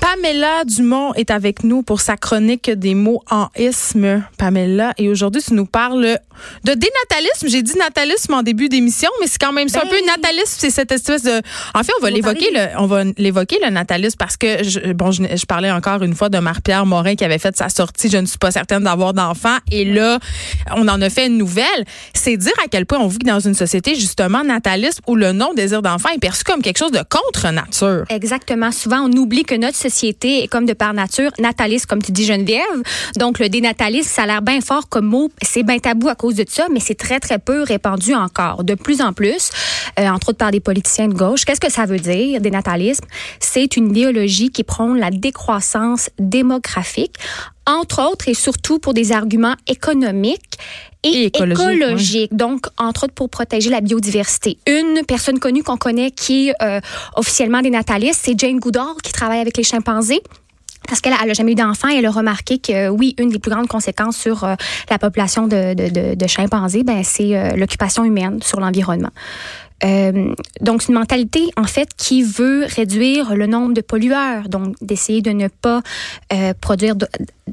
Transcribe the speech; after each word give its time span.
Pamela 0.00 0.64
Dumont 0.64 1.14
est 1.14 1.30
avec 1.30 1.64
nous 1.64 1.82
pour 1.82 2.00
sa 2.00 2.16
chronique 2.16 2.70
des 2.70 2.94
mots 2.94 3.22
en 3.30 3.48
isme. 3.58 4.22
Pamela, 4.38 4.92
et 4.98 5.08
aujourd'hui, 5.08 5.42
tu 5.42 5.54
nous 5.54 5.66
parles 5.66 6.18
de 6.64 6.72
dénatalisme. 6.74 7.48
J'ai 7.48 7.62
dit 7.62 7.76
natalisme 7.78 8.34
en 8.34 8.42
début 8.42 8.68
d'émission, 8.68 9.08
mais 9.20 9.26
c'est 9.26 9.38
quand 9.38 9.52
même 9.52 9.68
ça. 9.68 9.80
un 9.80 9.86
peu 9.88 9.96
Ben. 9.96 10.06
natalisme, 10.06 10.56
c'est 10.58 10.70
cette 10.70 10.92
espèce 10.92 11.22
de. 11.22 11.40
En 11.74 11.82
fait, 11.82 11.92
on 11.98 12.02
va 12.02 12.10
l'évoquer, 12.10 12.48
le, 12.52 12.78
on 12.78 12.86
va 12.86 13.04
l'évoquer 13.16 13.58
le 13.64 13.70
natalisme 13.70 14.16
parce 14.18 14.36
que 14.36 14.62
je, 14.62 14.92
bon, 14.92 15.10
je, 15.12 15.22
je 15.34 15.46
parlais 15.46 15.70
encore 15.70 16.02
une 16.02 16.14
fois 16.14 16.28
de 16.28 16.38
Marie-Pierre 16.38 16.86
Morin 16.86 17.14
qui 17.14 17.24
avait 17.24 17.38
fait 17.38 17.56
sa 17.56 17.68
sortie. 17.68 18.08
Je 18.10 18.18
ne 18.18 18.26
suis 18.26 18.38
pas 18.38 18.50
certaine 18.50 18.84
d'avoir 18.84 19.14
d'enfants. 19.14 19.56
Et 19.70 19.84
là, 19.84 20.18
on 20.76 20.86
en 20.88 21.00
a 21.00 21.10
fait 21.10 21.26
une 21.26 21.38
nouvelle. 21.38 21.84
C'est 22.14 22.36
dire 22.36 22.52
à 22.64 22.68
quel 22.68 22.86
point 22.86 22.98
on 22.98 23.08
vit 23.08 23.18
dans 23.18 23.40
une 23.40 23.54
société 23.54 23.94
justement 23.94 24.44
nataliste 24.44 25.00
où 25.06 25.14
le 25.16 25.32
non 25.32 25.54
désir 25.54 25.82
d'enfant 25.82 26.10
est 26.14 26.18
perçu 26.18 26.44
comme 26.44 26.62
quelque 26.62 26.78
chose 26.78 26.92
de 26.92 27.02
contre 27.08 27.50
nature. 27.50 28.04
Exactement. 28.10 28.70
Souvent, 28.72 29.08
on 29.08 29.12
oublie 29.12 29.44
que 29.44 29.54
notre 29.54 29.76
société 29.90 30.42
est 30.42 30.48
comme 30.48 30.66
de 30.66 30.72
par 30.72 30.94
nature 30.94 31.30
nataliste, 31.38 31.86
comme 31.86 32.02
tu 32.02 32.12
dis 32.12 32.24
Geneviève. 32.24 32.82
Donc, 33.16 33.38
le 33.38 33.48
dénatalisme, 33.48 34.08
ça 34.08 34.22
a 34.22 34.26
l'air 34.26 34.42
bien 34.42 34.60
fort 34.60 34.88
comme 34.88 35.06
mot. 35.06 35.30
C'est 35.42 35.62
bien 35.62 35.78
tabou 35.78 36.08
à 36.08 36.14
cause 36.14 36.34
de 36.34 36.44
ça, 36.48 36.66
mais 36.72 36.80
c'est 36.80 36.94
très, 36.94 37.20
très 37.20 37.38
peu 37.38 37.62
répandu 37.62 38.14
encore. 38.14 38.64
De 38.64 38.74
plus 38.74 39.00
en 39.00 39.12
plus, 39.12 39.50
euh, 39.98 40.08
entre 40.08 40.30
autres 40.30 40.38
par 40.38 40.50
des 40.50 40.60
politiciens 40.60 41.08
de 41.08 41.14
gauche. 41.14 41.44
Qu'est-ce 41.44 41.60
que 41.60 41.70
ça 41.70 41.86
veut 41.86 41.98
dire, 41.98 42.40
dénatalisme? 42.40 43.04
C'est 43.40 43.76
une 43.76 43.90
idéologie 43.90 44.50
qui 44.50 44.64
prône 44.64 44.98
la 44.98 45.10
décroissance 45.10 46.10
démographique, 46.18 47.14
entre 47.66 48.02
autres 48.10 48.28
et 48.28 48.34
surtout 48.34 48.78
pour 48.78 48.94
des 48.94 49.12
arguments 49.12 49.56
économiques 49.66 50.58
et, 51.02 51.30
Et. 51.30 52.28
Donc, 52.32 52.66
entre 52.78 53.04
autres 53.04 53.14
pour 53.14 53.28
protéger 53.28 53.70
la 53.70 53.80
biodiversité. 53.80 54.58
Une 54.66 55.04
personne 55.06 55.38
connue 55.38 55.62
qu'on 55.62 55.76
connaît 55.76 56.10
qui 56.10 56.48
est 56.48 56.54
euh, 56.62 56.80
officiellement 57.14 57.60
des 57.60 57.70
natalistes, 57.70 58.22
c'est 58.24 58.38
Jane 58.38 58.58
Goodall 58.58 58.94
qui 59.02 59.12
travaille 59.12 59.40
avec 59.40 59.56
les 59.56 59.62
chimpanzés. 59.62 60.22
Parce 60.88 61.00
qu'elle 61.00 61.14
n'a 61.14 61.32
jamais 61.32 61.52
eu 61.52 61.56
d'enfant 61.56 61.88
et 61.88 61.96
elle 61.96 62.06
a 62.06 62.10
remarqué 62.12 62.58
que, 62.58 62.88
oui, 62.88 63.16
une 63.18 63.30
des 63.30 63.40
plus 63.40 63.50
grandes 63.50 63.66
conséquences 63.66 64.16
sur 64.16 64.44
euh, 64.44 64.54
la 64.88 64.98
population 64.98 65.48
de, 65.48 65.74
de, 65.74 65.88
de, 65.88 66.14
de 66.14 66.26
chimpanzés, 66.28 66.84
ben, 66.84 67.02
c'est 67.02 67.36
euh, 67.36 67.56
l'occupation 67.56 68.04
humaine 68.04 68.40
sur 68.40 68.60
l'environnement. 68.60 69.10
Euh, 69.84 70.32
donc, 70.60 70.82
c'est 70.82 70.88
une 70.88 70.98
mentalité, 70.98 71.42
en 71.56 71.64
fait, 71.64 71.88
qui 71.96 72.22
veut 72.22 72.64
réduire 72.66 73.34
le 73.34 73.46
nombre 73.46 73.74
de 73.74 73.80
pollueurs. 73.80 74.48
Donc, 74.48 74.76
d'essayer 74.80 75.22
de 75.22 75.30
ne 75.30 75.48
pas 75.48 75.82
euh, 76.32 76.54
produire 76.60 76.94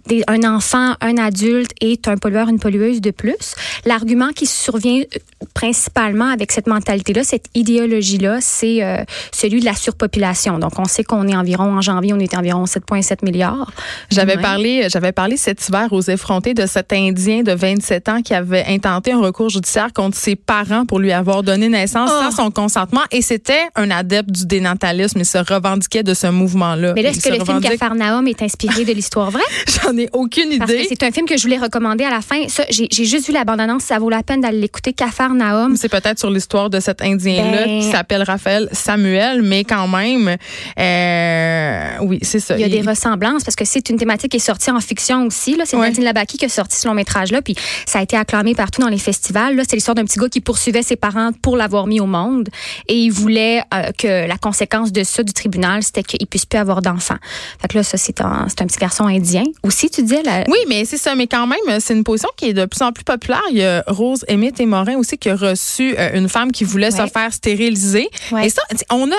des- 0.07 0.23
un 0.27 0.43
enfant, 0.43 0.93
un 1.01 1.17
adulte 1.17 1.71
est 1.81 2.07
un 2.07 2.17
pollueur, 2.17 2.49
une 2.49 2.59
pollueuse 2.59 2.99
de 3.01 3.11
plus. 3.11 3.55
L'argument 3.85 4.29
qui 4.35 4.45
survient 4.47 5.01
euh, 5.01 5.45
principalement 5.53 6.29
avec 6.29 6.51
cette 6.51 6.67
mentalité-là, 6.67 7.23
cette 7.23 7.45
idéologie-là, 7.53 8.39
c'est 8.41 8.83
euh, 8.83 9.03
celui 9.31 9.59
de 9.59 9.65
la 9.65 9.75
surpopulation. 9.75 10.57
Donc, 10.59 10.79
on 10.79 10.85
sait 10.85 11.03
qu'on 11.03 11.27
est 11.27 11.35
environ, 11.35 11.65
en 11.77 11.81
janvier, 11.81 12.13
on 12.13 12.19
était 12.19 12.37
environ 12.37 12.65
7,7 12.65 13.23
milliards. 13.23 13.71
J'avais 14.09 14.37
parlé, 14.37 14.87
j'avais 14.89 15.11
parlé 15.11 15.37
cet 15.37 15.67
hiver 15.67 15.87
aux 15.91 16.01
effrontés 16.01 16.53
de 16.53 16.65
cet 16.65 16.91
Indien 16.93 17.43
de 17.43 17.51
27 17.53 18.09
ans 18.09 18.21
qui 18.21 18.33
avait 18.33 18.65
intenté 18.67 19.11
un 19.11 19.19
recours 19.21 19.49
judiciaire 19.49 19.93
contre 19.93 20.17
ses 20.17 20.35
parents 20.35 20.85
pour 20.85 20.99
lui 20.99 21.11
avoir 21.11 21.43
donné 21.43 21.69
naissance 21.69 22.09
Oh. 22.13 22.23
sans 22.31 22.43
son 22.45 22.51
consentement 22.51 23.01
et 23.11 23.21
c'était 23.21 23.61
un 23.75 23.89
adepte 23.91 24.29
du 24.31 24.45
dénatalisme. 24.45 25.19
Il 25.19 25.25
se 25.25 25.37
revendiquait 25.37 26.03
de 26.03 26.13
ce 26.13 26.27
mouvement-là. 26.27 26.93
Mais 26.95 27.01
là, 27.03 27.09
est-ce 27.09 27.21
que 27.27 27.33
le 27.33 27.43
film 27.45 27.61
Cafarnaum 27.61 28.27
est 28.27 28.41
inspiré 28.41 28.85
de 28.85 28.91
l'histoire 28.93 29.29
vraie? 29.31 29.41
J'en 29.83 29.97
ai 29.97 30.09
aucune 30.13 30.57
Parce 30.57 30.71
que 30.71 30.77
idée. 30.77 30.87
c'est 30.89 31.03
un 31.03 31.11
film 31.11 31.25
que 31.27 31.37
je 31.37 31.43
voulais 31.43 31.57
recommander 31.57 32.03
à 32.03 32.09
la 32.09 32.21
fin. 32.21 32.47
Ça, 32.47 32.63
j'ai 32.69 32.87
j'ai 32.91 33.05
juste 33.05 33.27
vu 33.27 33.33
la 33.33 33.43
bande-annonce. 33.43 33.83
Ça 33.83 33.99
vaut 33.99 34.09
la 34.09 34.23
peine 34.23 34.41
d'aller 34.41 34.59
l'écouter. 34.59 34.93
Cafarnaum. 34.93 35.75
C'est 35.75 35.89
peut-être 35.89 36.19
sur 36.19 36.29
l'histoire 36.29 36.69
de 36.69 36.79
cet 36.79 37.01
Indien-là 37.01 37.65
Ben- 37.65 37.79
qui 37.81 37.91
s'appelle 37.91 38.23
Raphaël 38.23 38.69
Samuel, 38.71 39.41
mais 39.41 39.63
quand 39.63 39.87
même, 39.87 40.37
euh, 40.79 41.89
oui, 42.01 42.19
c'est 42.21 42.39
ça. 42.39 42.55
Il 42.55 42.61
y 42.61 42.63
a 42.63 42.69
des 42.69 42.81
ressemblances 42.81 43.43
parce 43.43 43.55
que 43.55 43.65
c'est 43.65 43.89
une 43.89 43.97
thématique 43.97 44.31
qui 44.31 44.37
est 44.37 44.39
sortie 44.39 44.71
en 44.71 44.79
fiction 44.79 45.25
aussi. 45.25 45.55
Là, 45.55 45.63
c'est 45.65 45.75
Ouais. 45.77 45.87
Nadine 45.89 46.03
Labaki 46.03 46.37
qui 46.37 46.45
a 46.45 46.49
sorti 46.49 46.77
ce 46.79 46.87
long 46.87 46.93
métrage-là, 46.93 47.41
puis 47.41 47.55
ça 47.85 47.99
a 47.99 48.03
été 48.03 48.15
acclamé 48.15 48.53
partout 48.55 48.81
dans 48.81 48.89
les 48.89 48.97
festivals. 48.97 49.55
Là, 49.55 49.63
c'est 49.67 49.75
l'histoire 49.75 49.95
d'un 49.95 50.05
petit 50.05 50.19
gars 50.19 50.29
qui 50.29 50.41
poursuivait 50.41 50.83
ses 50.83 50.95
parents 50.95 51.31
pour 51.41 51.57
l'avoir 51.57 51.87
mis 51.87 51.99
au 51.99 52.05
monde 52.05 52.49
et 52.87 52.95
il 52.97 53.09
voulait 53.11 53.61
euh, 53.73 53.91
que 53.97 54.27
la 54.27 54.37
conséquence 54.37 54.91
de 54.91 55.03
ça 55.03 55.23
du 55.23 55.33
tribunal, 55.33 55.83
c'était 55.83 56.03
qu'il 56.03 56.25
puisse 56.27 56.45
plus 56.45 56.59
avoir 56.59 56.81
d'enfants. 56.81 57.17
Fait 57.61 57.67
que 57.67 57.77
là, 57.77 57.83
ça 57.83 57.97
c'est 57.97 58.21
un, 58.21 58.45
c'est 58.49 58.61
un 58.61 58.65
petit 58.67 58.79
garçon 58.79 59.05
indien. 59.07 59.43
Aussi, 59.73 59.89
tu 59.89 60.03
disais 60.03 60.21
la, 60.21 60.43
Oui, 60.47 60.59
mais 60.67 60.85
c'est 60.85 60.97
ça. 60.97 61.15
Mais 61.15 61.25
quand 61.25 61.47
même, 61.47 61.79
c'est 61.79 61.95
une 61.95 62.03
position 62.03 62.29
qui 62.37 62.49
est 62.49 62.53
de 62.53 62.65
plus 62.65 62.81
en 62.83 62.91
plus 62.91 63.03
populaire. 63.03 63.41
Il 63.49 63.57
y 63.57 63.63
a 63.63 63.83
Rose 63.87 64.23
Emmett 64.29 64.59
et 64.59 64.67
Morin 64.67 64.97
aussi 64.97 65.17
qui 65.17 65.29
a 65.29 65.35
reçu 65.35 65.95
euh, 65.97 66.11
une 66.13 66.29
femme 66.29 66.51
qui 66.51 66.63
voulait 66.63 66.91
se 66.91 67.05
faire 67.07 67.33
stériliser. 67.33 68.07
Ouais. 68.31 68.45
Et 68.45 68.49
ça, 68.49 68.61
on 68.91 69.11
a, 69.11 69.15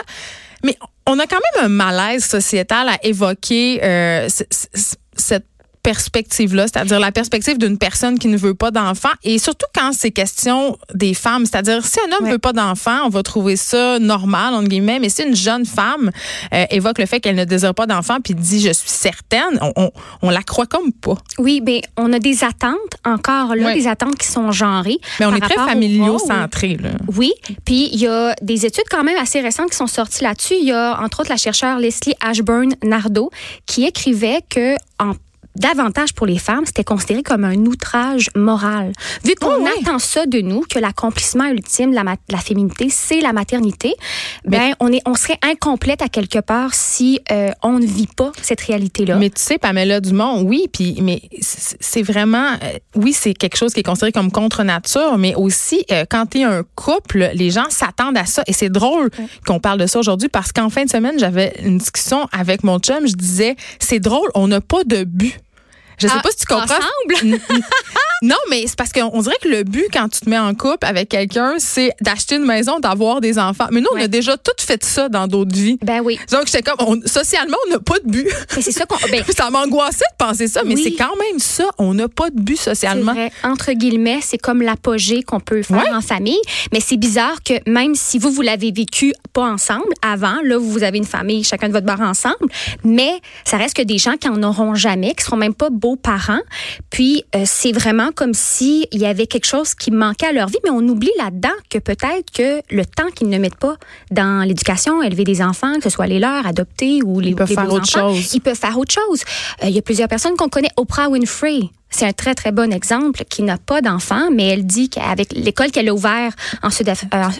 mais 0.62 0.76
on 1.08 1.18
a 1.18 1.26
quand 1.26 1.40
même 1.56 1.64
un 1.64 1.68
malaise 1.68 2.24
sociétal 2.24 2.88
à 2.88 3.04
évoquer 3.04 3.80
euh, 3.82 4.28
cette 5.16 5.46
perspective-là, 5.84 6.64
c'est-à-dire 6.66 6.98
la 6.98 7.12
perspective 7.12 7.58
d'une 7.58 7.78
personne 7.78 8.18
qui 8.18 8.26
ne 8.28 8.36
veut 8.36 8.54
pas 8.54 8.70
d'enfant, 8.72 9.10
et 9.22 9.38
surtout 9.38 9.66
quand 9.74 9.92
c'est 9.92 10.10
question 10.10 10.76
des 10.94 11.14
femmes, 11.14 11.46
c'est-à-dire 11.46 11.84
si 11.86 12.00
un 12.00 12.12
homme 12.12 12.22
ne 12.22 12.24
Ouais. 12.24 12.32
veut 12.32 12.38
pas 12.38 12.52
d'enfant, 12.54 13.00
on 13.04 13.10
va 13.10 13.22
trouver 13.22 13.54
ça 13.56 13.98
normal 14.00 14.54
entre 14.54 14.68
guillemets, 14.68 14.98
mais 14.98 15.08
si 15.10 15.22
une 15.22 15.36
jeune 15.36 15.66
femme 15.66 16.10
euh, 16.54 16.64
évoque 16.70 16.98
le 16.98 17.06
fait 17.06 17.20
qu'elle 17.20 17.36
ne 17.36 17.44
désire 17.44 17.74
pas 17.74 17.86
d'enfant 17.86 18.16
puis 18.24 18.34
dit 18.34 18.60
je 18.60 18.72
suis 18.72 18.88
certaine, 18.88 19.58
on, 19.60 19.72
on, 19.76 19.90
on 20.22 20.30
la 20.30 20.42
croit 20.42 20.66
comme 20.66 20.90
pas. 20.92 21.16
Oui, 21.38 21.60
ben 21.60 21.80
on 21.98 22.12
a 22.14 22.18
des 22.18 22.42
attentes 22.44 22.74
encore 23.04 23.54
là, 23.54 23.66
Ouais. 23.66 23.74
des 23.74 23.86
attentes 23.86 24.16
qui 24.16 24.26
sont 24.26 24.50
genrées. 24.52 24.98
Mais 25.20 25.26
on 25.26 25.34
est 25.34 25.40
très 25.40 25.54
familiaux-centré, 25.54 26.76
là. 26.82 26.90
Oui, 27.16 27.32
puis 27.64 27.88
il 27.92 28.00
y 28.00 28.06
a 28.06 28.34
des 28.42 28.66
études 28.66 28.88
quand 28.90 29.04
même 29.04 29.18
assez 29.18 29.40
récentes 29.40 29.70
qui 29.70 29.76
sont 29.76 29.86
sorties 29.86 30.24
là-dessus. 30.24 30.54
Il 30.60 30.66
y 30.66 30.72
a 30.72 30.98
entre 31.02 31.20
autres 31.20 31.30
la 31.30 31.36
chercheure 31.36 31.78
Leslie 31.78 32.14
Ashburn 32.20 32.74
Nardo 32.82 33.30
qui 33.66 33.84
écrivait 33.84 34.40
que 34.48 34.74
en 34.98 35.12
davantage 35.56 36.14
pour 36.14 36.26
les 36.26 36.38
femmes, 36.38 36.64
c'était 36.66 36.84
considéré 36.84 37.22
comme 37.22 37.44
un 37.44 37.56
outrage 37.66 38.28
moral. 38.34 38.92
Vu 39.24 39.34
qu'on 39.34 39.54
Oh, 39.54 39.62
ouais. 39.62 39.70
attend 39.82 39.98
ça 40.00 40.26
de 40.26 40.40
nous, 40.40 40.62
que 40.68 40.78
l'accomplissement 40.78 41.44
ultime 41.46 41.90
de 41.90 41.96
la, 41.96 42.38
féminité, 42.38 42.88
c'est 42.90 43.20
la 43.20 43.32
maternité, 43.32 43.94
ben 44.44 44.74
on 44.80 44.92
est, 44.92 45.00
on 45.06 45.14
serait 45.14 45.38
incomplète 45.42 46.02
à 46.02 46.08
quelque 46.08 46.40
part 46.40 46.74
si 46.74 47.20
euh, 47.30 47.50
on 47.62 47.78
ne 47.78 47.86
vit 47.86 48.08
pas 48.08 48.32
cette 48.42 48.60
réalité-là. 48.60 49.16
Mais 49.16 49.30
tu 49.30 49.40
sais, 49.40 49.58
Pamela 49.58 50.00
Dumont, 50.00 50.42
oui, 50.42 50.66
puis 50.72 50.98
mais 51.02 51.22
c'est 51.40 51.76
c'est 51.80 52.02
vraiment, 52.02 52.54
euh, 52.54 52.78
oui, 52.96 53.12
c'est 53.12 53.34
quelque 53.34 53.56
chose 53.56 53.72
qui 53.72 53.80
est 53.80 53.84
considéré 53.84 54.10
comme 54.10 54.32
contre 54.32 54.64
nature, 54.64 55.16
mais 55.16 55.34
aussi 55.36 55.84
euh, 55.92 56.04
quand 56.10 56.26
tu 56.26 56.38
es 56.40 56.42
un 56.44 56.64
couple, 56.74 57.30
les 57.34 57.50
gens 57.50 57.66
s'attendent 57.70 58.16
à 58.16 58.26
ça. 58.26 58.42
Et 58.48 58.52
c'est 58.52 58.68
drôle 58.68 59.10
qu'on 59.46 59.60
parle 59.60 59.78
de 59.78 59.86
ça 59.86 60.00
aujourd'hui 60.00 60.28
parce 60.28 60.50
qu'en 60.52 60.70
fin 60.70 60.84
de 60.84 60.90
semaine, 60.90 61.16
j'avais 61.18 61.54
une 61.62 61.78
discussion 61.78 62.26
avec 62.32 62.64
mon 62.64 62.80
chum, 62.80 63.06
je 63.06 63.14
disais, 63.14 63.54
c'est 63.78 64.00
drôle, 64.00 64.28
on 64.34 64.48
n'a 64.48 64.60
pas 64.60 64.82
de 64.82 65.04
but. 65.04 65.34
Je 65.98 66.06
sais 66.08 66.14
Ah, 66.16 66.20
pas 66.22 66.30
si 66.30 66.36
tu 66.38 66.46
comprends. 66.46 66.64
ensemble? 66.64 67.40
non, 68.22 68.36
mais 68.50 68.64
c'est 68.66 68.76
parce 68.76 68.92
qu'on 68.92 69.20
dirait 69.20 69.36
que 69.42 69.48
le 69.48 69.62
but 69.64 69.86
quand 69.92 70.08
tu 70.08 70.20
te 70.20 70.30
mets 70.30 70.38
en 70.38 70.54
couple 70.54 70.86
avec 70.86 71.08
quelqu'un, 71.08 71.54
c'est 71.58 71.92
d'acheter 72.00 72.36
une 72.36 72.44
maison, 72.46 72.78
d'avoir 72.80 73.20
des 73.20 73.38
enfants. 73.38 73.66
Mais 73.70 73.80
nous, 73.80 73.88
on 73.92 74.00
a 74.00 74.08
déjà 74.08 74.36
tout 74.36 74.52
fait 74.58 74.82
ça 74.84 75.08
dans 75.08 75.26
d'autres 75.26 75.54
vies. 75.54 75.78
Ben 75.82 76.00
oui. 76.02 76.18
Donc, 76.32 76.46
j'étais 76.46 76.62
comme, 76.62 76.76
on- 76.86 77.06
socialement, 77.06 77.56
on 77.66 77.70
n'a 77.70 77.78
pas 77.78 77.98
de 78.04 78.10
but. 78.10 78.28
Mais 78.56 78.62
c'est 78.62 78.72
ça 78.72 78.86
qu'on. 78.86 78.96
Ben, 79.10 79.22
ça 79.36 79.50
m'angoissait 79.50 80.04
de 80.18 80.24
penser 80.24 80.48
ça, 80.48 80.62
mais 80.64 80.74
Oui. 80.74 80.82
c'est 80.84 80.92
quand 80.92 81.14
même 81.16 81.38
ça. 81.38 81.64
On 81.78 81.94
n'a 81.94 82.08
pas 82.08 82.30
de 82.30 82.40
but 82.40 82.56
C'est 82.56 82.70
socialement. 82.70 83.12
vrai. 83.12 83.30
Entre 83.42 83.72
guillemets, 83.72 84.20
c'est 84.22 84.38
comme 84.38 84.62
l'apogée 84.62 85.22
qu'on 85.22 85.40
peut 85.40 85.62
faire 85.62 85.76
Ouais. 85.84 85.90
en 85.94 86.00
famille. 86.00 86.40
Mais 86.72 86.80
c'est 86.80 86.96
bizarre 86.96 87.42
que 87.44 87.54
même 87.70 87.94
si 87.94 88.18
vous, 88.18 88.30
vous 88.30 88.42
l'avez 88.42 88.72
vécu 88.72 89.12
pas 89.32 89.42
ensemble 89.42 89.92
avant, 90.02 90.36
là, 90.44 90.56
vous 90.58 90.82
avez 90.82 90.98
une 90.98 91.04
famille, 91.04 91.44
chacun 91.44 91.68
de 91.68 91.72
votre 91.72 91.86
bar 91.86 92.00
ensemble, 92.00 92.36
mais 92.84 93.20
ça 93.44 93.56
reste 93.56 93.76
que 93.76 93.82
des 93.82 93.98
gens 93.98 94.16
qui 94.16 94.28
en 94.28 94.42
auront 94.42 94.74
jamais, 94.74 95.14
qui 95.14 95.24
seront 95.24 95.36
même 95.36 95.54
pas 95.54 95.68
beaux-parents. 95.84 96.40
Puis, 96.88 97.24
euh, 97.36 97.42
c'est 97.44 97.72
vraiment 97.72 98.10
comme 98.14 98.32
si 98.32 98.86
il 98.90 99.00
y 99.00 99.06
avait 99.06 99.26
quelque 99.26 99.44
chose 99.44 99.74
qui 99.74 99.90
manquait 99.90 100.28
à 100.28 100.32
leur 100.32 100.48
vie, 100.48 100.56
mais 100.64 100.70
on 100.70 100.78
oublie 100.88 101.10
là-dedans 101.18 101.52
que 101.68 101.78
peut-être 101.78 102.30
que 102.32 102.62
le 102.74 102.86
temps 102.86 103.10
qu'ils 103.14 103.28
ne 103.28 103.36
mettent 103.36 103.58
pas 103.58 103.76
dans 104.10 104.46
l'éducation, 104.48 105.02
élever 105.02 105.24
des 105.24 105.42
enfants, 105.42 105.74
que 105.76 105.82
ce 105.84 105.90
soit 105.90 106.06
les 106.06 106.18
leurs, 106.18 106.46
adopter 106.46 107.02
ou 107.04 107.20
les, 107.20 107.34
peuvent 107.34 107.50
les 107.50 107.54
faire 107.54 107.70
autre 107.70 107.96
enfants, 107.98 108.14
chose. 108.14 108.32
ils 108.34 108.40
peuvent 108.40 108.56
faire 108.58 108.78
autre 108.78 108.94
chose. 108.94 109.20
Euh, 109.62 109.68
Il 109.68 109.74
y 109.74 109.78
a 109.78 109.82
plusieurs 109.82 110.08
personnes 110.08 110.36
qu'on 110.36 110.48
connaît. 110.48 110.70
Oprah 110.78 111.08
Winfrey, 111.10 111.60
c'est 111.90 112.06
un 112.06 112.12
très, 112.12 112.34
très 112.34 112.50
bon 112.50 112.72
exemple 112.72 113.22
qui 113.28 113.42
n'a 113.42 113.58
pas 113.58 113.82
d'enfant, 113.82 114.30
mais 114.32 114.46
elle 114.48 114.64
dit 114.64 114.88
qu'avec 114.88 115.32
l'école 115.34 115.70
qu'elle 115.70 115.88
a 115.90 115.94
ouverte 115.94 116.36
en 116.62 116.70
Sud 116.70 116.90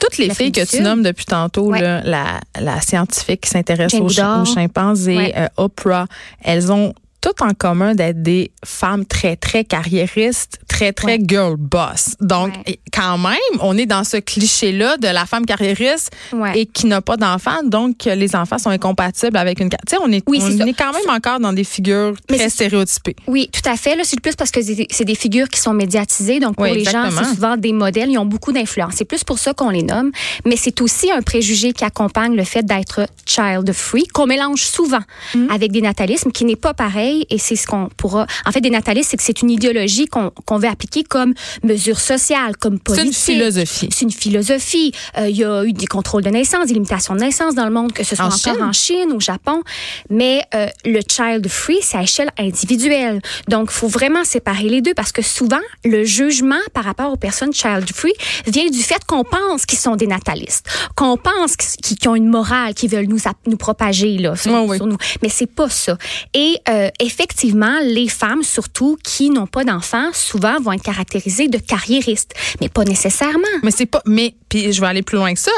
Toutes 0.00 0.18
les 0.18 0.34
filles 0.34 0.52
que 0.52 0.64
tu 0.66 0.82
nommes 0.82 1.02
depuis 1.02 1.24
tantôt, 1.24 1.70
Ouais. 1.70 1.80
là, 1.80 2.02
la, 2.04 2.40
la 2.60 2.80
scientifique 2.82 3.40
qui 3.40 3.50
s'intéresse 3.50 3.94
aux, 3.94 4.04
aux 4.04 4.44
chimpanzés, 4.44 5.16
Ouais. 5.16 5.34
euh, 5.36 5.46
Oprah, 5.56 6.06
elles 6.42 6.70
ont 6.70 6.92
toutes 7.24 7.40
en 7.40 7.54
commun 7.54 7.94
d'être 7.94 8.20
des 8.20 8.50
femmes 8.62 9.06
très, 9.06 9.34
très 9.36 9.64
carriéristes, 9.64 10.58
très, 10.68 10.92
très 10.92 11.18
girl 11.18 11.56
boss. 11.56 12.16
Donc, 12.20 12.52
quand 12.92 13.16
même, 13.16 13.38
on 13.60 13.78
est 13.78 13.86
dans 13.86 14.04
ce 14.04 14.18
cliché-là 14.18 14.98
de 14.98 15.08
la 15.08 15.24
femme 15.24 15.46
carriériste 15.46 16.10
et 16.54 16.66
qui 16.66 16.86
n'a 16.86 17.00
pas 17.00 17.16
d'enfants. 17.16 17.62
Donc, 17.64 18.04
les 18.04 18.36
enfants 18.36 18.58
sont 18.58 18.68
incompatibles 18.68 19.38
avec 19.38 19.58
une... 19.60 19.70
Tu 19.70 19.76
sais, 19.88 19.96
on 20.02 20.12
est, 20.12 20.22
on 20.28 20.66
est, 20.66 20.74
quand 20.74 20.92
même 20.92 21.08
encore 21.08 21.40
dans 21.40 21.54
des 21.54 21.64
figures 21.64 22.14
très 22.28 22.50
stéréotypées. 22.50 23.16
Oui, 23.26 23.48
tout 23.50 23.66
à 23.70 23.76
fait. 23.76 23.96
Là, 23.96 24.02
c'est 24.04 24.20
plus 24.20 24.36
parce 24.36 24.50
que 24.50 24.60
c'est 24.62 25.04
des 25.04 25.14
figures 25.14 25.48
qui 25.48 25.60
sont 25.60 25.72
médiatisées. 25.72 26.40
Donc, 26.40 26.56
pour 26.56 26.66
les 26.66 26.84
gens, 26.84 27.08
c'est 27.10 27.24
souvent 27.24 27.56
des 27.56 27.72
modèles. 27.72 28.10
Ils 28.10 28.18
ont 28.18 28.26
beaucoup 28.26 28.52
d'influence. 28.52 28.94
C'est 28.96 29.06
plus 29.06 29.24
pour 29.24 29.38
ça 29.38 29.54
qu'on 29.54 29.70
les 29.70 29.82
nomme. 29.82 30.10
Mais 30.44 30.56
c'est 30.56 30.78
aussi 30.82 31.10
un 31.10 31.22
préjugé 31.22 31.72
qui 31.72 31.84
accompagne 31.84 32.36
le 32.36 32.44
fait 32.44 32.66
d'être 32.66 33.06
child 33.24 33.72
free, 33.72 34.06
qu'on 34.08 34.26
mélange 34.26 34.62
souvent 34.62 35.00
mm. 35.34 35.46
avec 35.50 35.72
des 35.72 35.80
natalismes, 35.80 36.32
qui 36.32 36.44
n'est 36.44 36.56
pas 36.56 36.74
pareil. 36.74 37.13
Et 37.30 37.38
c'est 37.38 37.56
ce 37.56 37.66
qu'on 37.66 37.88
pourra. 37.96 38.26
En 38.46 38.52
fait, 38.52 38.60
des 38.60 38.70
natalismes, 38.70 39.08
c'est 39.10 39.16
que 39.16 39.22
c'est 39.22 39.42
une 39.42 39.50
idéologie 39.50 40.06
qu'on 40.06 40.58
veut 40.58 40.68
appliquer 40.68 41.04
comme 41.04 41.34
mesure 41.62 42.00
sociale, 42.00 42.56
comme 42.56 42.78
politique. 42.78 43.14
C'est 43.14 43.32
une 43.32 43.38
philosophie. 43.38 43.88
C'est 43.90 44.04
une 44.04 44.12
philosophie. 44.12 44.92
Euh, 45.18 45.28
il 45.28 45.36
y 45.36 45.44
a 45.44 45.64
eu 45.64 45.72
des 45.72 45.86
contrôles 45.86 46.22
de 46.22 46.30
naissance, 46.30 46.66
des 46.66 46.74
limitations 46.74 47.14
de 47.14 47.20
naissance 47.20 47.54
dans 47.54 47.64
le 47.64 47.70
monde, 47.70 47.92
que 47.92 48.04
ce 48.04 48.16
soit 48.16 48.26
en 48.26 48.28
encore 48.28 48.62
en 48.62 48.72
Chine 48.72 49.12
ou 49.12 49.16
au 49.16 49.20
Japon. 49.20 49.62
Mais 50.10 50.44
euh, 50.54 50.66
le 50.84 51.00
child 51.08 51.48
free, 51.48 51.78
c'est 51.82 51.98
à 51.98 52.02
échelle 52.02 52.30
individuelle. 52.38 53.20
Donc, 53.48 53.68
il 53.70 53.74
faut 53.74 53.88
vraiment 53.88 54.24
séparer 54.24 54.68
les 54.68 54.80
deux 54.80 54.94
parce 54.94 55.12
que 55.12 55.22
souvent, 55.22 55.60
le 55.84 56.04
jugement 56.04 56.60
par 56.72 56.84
rapport 56.84 57.12
aux 57.12 57.16
personnes 57.16 57.52
child 57.52 57.90
free 57.92 58.12
vient 58.46 58.68
du 58.68 58.82
fait 58.82 59.04
qu'on 59.06 59.24
pense 59.24 59.66
qu'ils 59.66 59.78
sont 59.78 59.96
des 59.96 60.06
natalistes, 60.06 60.66
qu'on 60.96 61.16
pense 61.16 61.56
qu'ils 61.56 62.08
ont 62.08 62.14
une 62.14 62.28
morale, 62.28 62.74
qu'ils 62.74 62.90
veulent 62.90 63.06
nous, 63.06 63.20
nous 63.46 63.56
propager 63.56 64.18
là, 64.18 64.36
sur, 64.36 64.52
nous. 64.86 64.96
Mais 65.22 65.28
c'est 65.28 65.46
pas 65.46 65.68
ça. 65.68 65.96
Et 66.32 66.56
euh, 66.68 66.88
effectivement, 67.04 67.78
les 67.82 68.08
femmes, 68.08 68.42
surtout 68.42 68.96
qui 69.02 69.30
n'ont 69.30 69.46
pas 69.46 69.64
d'enfants, 69.64 70.10
souvent 70.12 70.60
vont 70.60 70.72
être 70.72 70.82
caractérisées 70.82 71.48
de 71.48 71.58
carriéristes, 71.58 72.34
mais 72.60 72.68
pas 72.68 72.84
nécessairement. 72.84 73.42
Mais 73.62 73.70
c'est 73.70 73.86
pas. 73.86 74.02
Mais 74.06 74.34
puis 74.48 74.72
je 74.72 74.80
vais 74.80 74.86
aller 74.86 75.02
plus 75.02 75.16
loin 75.16 75.32
que 75.34 75.40
ça. 75.40 75.52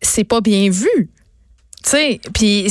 C'est 0.00 0.24
pas 0.24 0.40
bien 0.40 0.70
vu. 0.70 1.10
Tu 1.84 1.90
sais, 1.90 2.20
puis 2.34 2.66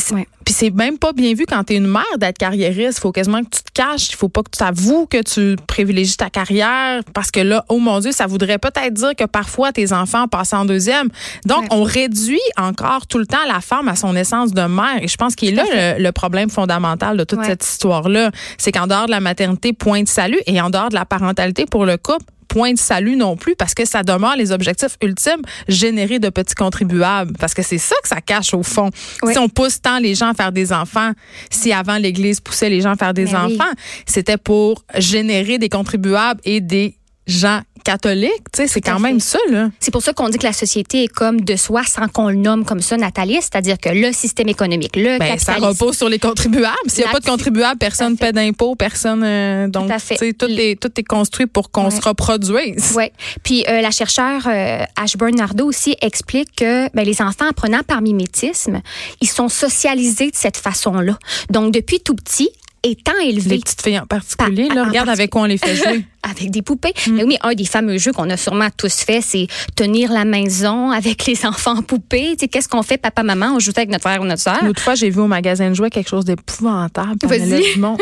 c'est 0.48 0.70
même 0.72 0.98
pas 0.98 1.14
bien 1.14 1.34
vu 1.34 1.46
quand 1.48 1.64
tu 1.64 1.74
es 1.74 1.78
une 1.78 1.88
mère 1.88 2.04
d'être 2.18 2.38
carriériste. 2.38 2.98
Il 3.00 3.02
faut 3.02 3.12
quasiment 3.12 3.42
que 3.44 3.50
tu 3.50 3.64
te 3.64 3.72
caches. 3.74 4.10
Il 4.10 4.16
faut 4.16 4.28
pas 4.30 4.44
que 4.44 4.50
tu 4.52 4.60
t'avoues 4.60 5.06
que 5.06 5.22
tu 5.22 5.56
privilégies 5.66 6.18
ta 6.18 6.30
carrière 6.30 7.02
parce 7.14 7.32
que 7.32 7.40
là, 7.40 7.64
oh 7.70 7.80
mon 7.80 8.00
Dieu, 8.00 8.12
ça 8.12 8.28
voudrait 8.28 8.58
peut-être 8.58 8.94
dire 8.94 9.16
que 9.16 9.24
parfois 9.24 9.72
tes 9.72 9.94
enfants 9.94 10.28
passent 10.28 10.54
en 10.54 10.66
deuxième. 10.66 11.10
Donc, 11.46 11.66
on 11.72 11.84
réduit 11.84 12.42
encore 12.58 13.08
tout 13.08 13.18
le 13.18 13.26
temps 13.26 13.38
la 13.48 13.62
femme 13.62 13.88
à 13.88 13.96
son 13.96 14.16
essence 14.16 14.54
de 14.54 14.64
mère. 14.64 15.02
Et 15.02 15.08
je 15.08 15.18
pense 15.18 15.36
qu'il 15.36 15.50
est 15.50 15.64
là 15.64 15.98
le, 15.98 16.12
problème 16.12 16.50
fondamental 16.50 17.16
de 17.16 17.24
toute 17.24 17.44
cette 17.44 17.64
histoire-là. 17.64 18.32
C'est 18.58 18.72
qu'en 18.72 18.88
dehors 18.88 19.06
de 19.06 19.12
la 19.12 19.20
maternité, 19.20 19.72
point 19.72 20.04
de 20.04 20.08
salut, 20.08 20.40
et 20.48 20.60
en 20.60 20.70
dehors 20.70 20.90
de 20.90 20.96
la 20.96 21.06
parentalité 21.06 21.66
pour 21.66 21.86
le 21.86 21.98
couple, 21.98 22.26
point 22.48 22.74
de 22.74 22.78
salut 22.78 23.16
non 23.16 23.36
plus 23.36 23.56
parce 23.56 23.74
que 23.74 23.86
ça 23.86 24.04
demeure 24.04 24.36
les 24.36 24.52
objectifs 24.52 24.98
ultimes, 25.02 25.42
générer 25.68 26.20
de 26.20 26.30
petits 26.30 26.56
contribuables. 26.56 27.34
Parce 27.40 27.54
que 27.54 27.62
c'est 27.62 27.78
ça 27.78 27.96
que 28.02 28.08
ça 28.08 28.22
cache 28.22 28.54
au 28.54 28.64
fond. 28.64 28.90
Si 29.32 29.38
on 29.38 29.50
pousse 29.50 29.82
tant 29.82 30.00
les 30.00 30.16
gens 30.16 30.30
à 30.30 30.34
faire 30.34 30.52
des 30.52 30.74
enfants, 30.74 31.12
si 31.50 31.72
avant 31.74 31.98
l'Église 31.98 32.40
poussait 32.40 32.70
les 32.70 32.82
gens 32.82 32.92
à 32.92 32.96
faire 32.96 33.14
des 33.14 33.36
enfants, 33.36 33.72
c'était 34.06 34.38
pour 34.38 34.84
générer 34.96 35.58
des 35.58 35.70
contribuables 35.70 36.42
et 36.44 36.62
des 36.62 36.96
gens 37.26 37.62
catholiques, 37.88 38.44
tu 38.52 38.64
sais, 38.64 38.68
c'est 38.68 38.82
quand 38.82 39.00
même 39.00 39.22
ça 39.22 39.40
là. 39.50 39.70
C'est 39.80 39.92
pour 39.92 40.02
ça 40.02 40.12
qu'on 40.12 40.28
dit 40.28 40.38
que 40.38 40.44
la 40.44 40.52
société 40.52 41.06
est 41.06 41.08
comme 41.08 41.40
de 41.40 41.56
soi 41.56 41.84
sans 41.86 42.10
qu'on 42.10 42.28
le 42.28 42.36
nomme 42.36 42.66
comme 42.66 42.82
ça 42.82 42.98
nataliste, 42.98 43.50
c'est-à-dire 43.54 43.78
que 43.78 43.88
le 43.88 44.12
système 44.12 44.50
économique, 44.50 44.98
le 44.98 45.18
ben, 45.18 45.40
ça 45.40 45.54
repose 45.54 45.96
sur 45.96 46.10
les 46.10 46.20
contribuables. 46.20 46.76
S'il 46.88 47.06
n'y 47.06 47.10
a 47.10 47.14
pas 47.14 47.22
de 47.22 47.26
contribuables, 47.26 47.78
personne 47.78 48.12
ne 48.12 48.18
paie 48.18 48.34
d'impôts, 48.34 48.76
personne 48.76 49.24
euh, 49.24 49.70
donc 49.70 49.90
tu 49.90 50.18
sais 50.18 50.34
tout 50.34 50.48
est 50.50 50.78
tout 50.78 50.92
est 50.98 51.04
construit 51.04 51.48
pour 51.48 51.72
qu'on 51.72 51.90
se 51.90 52.02
reproduise. 52.02 52.94
Oui. 52.98 53.06
Puis 53.44 53.64
euh, 53.70 53.80
la 53.80 53.92
chercheure 53.92 54.42
euh, 54.48 54.84
Ashburn 55.02 55.34
Nardo 55.36 55.66
aussi 55.66 55.96
explique 56.02 56.58
que 56.58 56.94
ben, 56.94 57.06
les 57.06 57.22
enfants 57.22 57.48
apprenant 57.50 57.84
par 57.88 58.02
mimétisme, 58.02 58.82
ils 59.22 59.30
sont 59.30 59.48
socialisés 59.48 60.32
de 60.32 60.36
cette 60.36 60.58
façon-là. 60.58 61.18
Donc 61.50 61.74
depuis 61.74 62.02
tout 62.02 62.16
petit, 62.16 62.50
étant 62.84 63.18
élevés. 63.24 63.50
Les 63.50 63.60
petites 63.60 63.82
filles 63.82 64.00
en 64.00 64.06
particulier, 64.06 64.70
là, 64.70 64.86
regarde 64.86 65.10
avec 65.10 65.30
quoi 65.32 65.44
on 65.44 65.46
les 65.46 65.58
fait 65.58 65.76
jouer. 65.76 66.06
avec 66.24 66.52
des 66.52 66.62
poupées. 66.62 66.94
Mm. 67.08 67.12
Mais 67.14 67.24
oui, 67.24 67.38
un 67.42 67.54
des 67.54 67.66
fameux 67.66 67.98
jeux 67.98 68.12
qu'on 68.12 68.30
a 68.30 68.38
sûrement 68.38 68.70
tous 68.76 68.94
fait, 68.94 69.22
c'est 69.22 69.48
tenir 69.76 70.12
la 70.12 70.26
maison 70.26 70.92
avec 70.92 71.26
les 71.26 71.46
enfants 71.46 71.82
poupées. 71.82 72.32
Tu 72.32 72.42
sais, 72.42 72.48
qu'est-ce 72.48 72.68
qu'on 72.68 72.84
fait, 72.84 72.98
papa, 72.98 73.24
maman? 73.24 73.54
On 73.56 73.60
joue 73.60 73.72
avec 73.76 73.90
notre 73.90 74.04
frère 74.04 74.22
ou 74.22 74.26
notre 74.26 74.42
soeur. 74.42 74.64
L'autre 74.64 74.82
fois, 74.82 74.96
j'ai 74.96 75.10
vu 75.10 75.20
au 75.20 75.28
magasin 75.28 75.70
de 75.70 75.76
jouets 75.76 75.90
quelque 75.90 76.10
chose 76.10 76.26
d'épouvantable. 76.26 77.18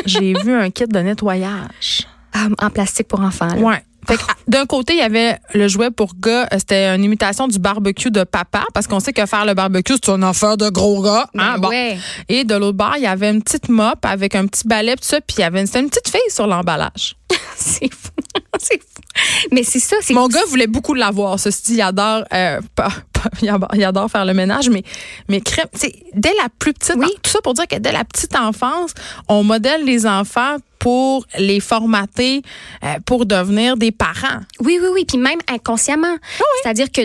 J'ai 0.05 0.33
vu 0.33 0.53
un 0.53 0.69
kit 0.69 0.85
de 0.87 0.99
nettoyage. 0.99 2.07
Ah, 2.37 2.49
en 2.65 2.69
plastique 2.69 3.07
pour 3.07 3.21
enfants. 3.21 3.47
Là. 3.47 3.55
Ouais. 3.55 3.81
D'un 4.47 4.65
côté, 4.65 4.93
il 4.93 4.99
y 4.99 5.01
avait 5.01 5.37
le 5.53 5.67
jouet 5.67 5.91
pour 5.91 6.13
gars, 6.15 6.43
euh, 6.43 6.57
c'était 6.57 6.95
une 6.95 7.03
imitation 7.03 7.47
du 7.47 7.59
barbecue 7.59 8.11
de 8.11 8.23
papa, 8.23 8.65
parce 8.73 8.87
qu'on 8.87 8.99
sait 8.99 9.13
que 9.13 9.25
faire 9.25 9.45
le 9.45 9.53
barbecue, 9.53 9.95
c'est 10.03 10.11
une 10.11 10.23
affaire 10.23 10.57
de 10.57 10.69
gros 10.69 11.01
gars. 11.01 11.27
Hein, 11.37 11.57
bon. 11.59 11.69
Et 12.29 12.43
de 12.43 12.55
l'autre 12.55 12.77
bord, 12.77 12.93
il 12.97 13.03
y 13.03 13.07
avait 13.07 13.29
une 13.29 13.41
petite 13.41 13.69
mop 13.69 14.03
avec 14.03 14.35
un 14.35 14.47
petit 14.47 14.67
balai, 14.67 14.95
tout 14.95 15.03
ça, 15.03 15.21
puis 15.21 15.37
il 15.39 15.41
y 15.41 15.43
avait 15.43 15.61
une, 15.61 15.79
une 15.79 15.89
petite 15.89 16.09
fille 16.09 16.29
sur 16.29 16.47
l'emballage. 16.47 17.15
c'est 17.55 17.91
fou. 17.93 18.09
c'est 18.59 18.79
fou. 18.79 19.01
Mais 19.51 19.63
c'est 19.63 19.79
ça. 19.79 19.95
Mon 20.11 20.27
gars 20.27 20.43
voulait 20.49 20.67
beaucoup 20.67 20.93
l'avoir. 20.93 21.39
Ceci, 21.39 21.75
il 21.75 21.81
adore, 21.81 22.23
euh, 22.33 22.59
il 23.41 23.83
adore 23.83 24.09
faire 24.09 24.25
le 24.25 24.33
ménage, 24.33 24.69
mais, 24.69 24.83
mais 25.29 25.41
crème, 25.41 25.67
dès 26.13 26.33
la 26.41 26.49
plus 26.59 26.73
petite, 26.73 26.95
oui. 26.97 27.07
tout 27.23 27.31
ça 27.31 27.39
pour 27.41 27.53
dire 27.53 27.67
que 27.67 27.77
dès 27.77 27.91
la 27.91 28.03
petite 28.03 28.35
enfance, 28.35 28.93
on 29.27 29.43
modèle 29.43 29.85
les 29.85 30.05
enfants 30.05 30.57
pour 30.85 31.25
les 31.39 31.59
formater 31.59 32.43
euh, 32.83 32.99
pour 33.07 33.25
devenir 33.25 33.75
des 33.75 33.91
parents. 33.91 34.41
Oui, 34.59 34.77
oui, 34.79 34.87
oui. 34.93 35.03
Puis 35.03 35.17
même 35.17 35.39
inconsciemment. 35.49 36.15
Ah 36.39 36.43
C'est-à-dire 36.61 36.91
que 36.91 37.01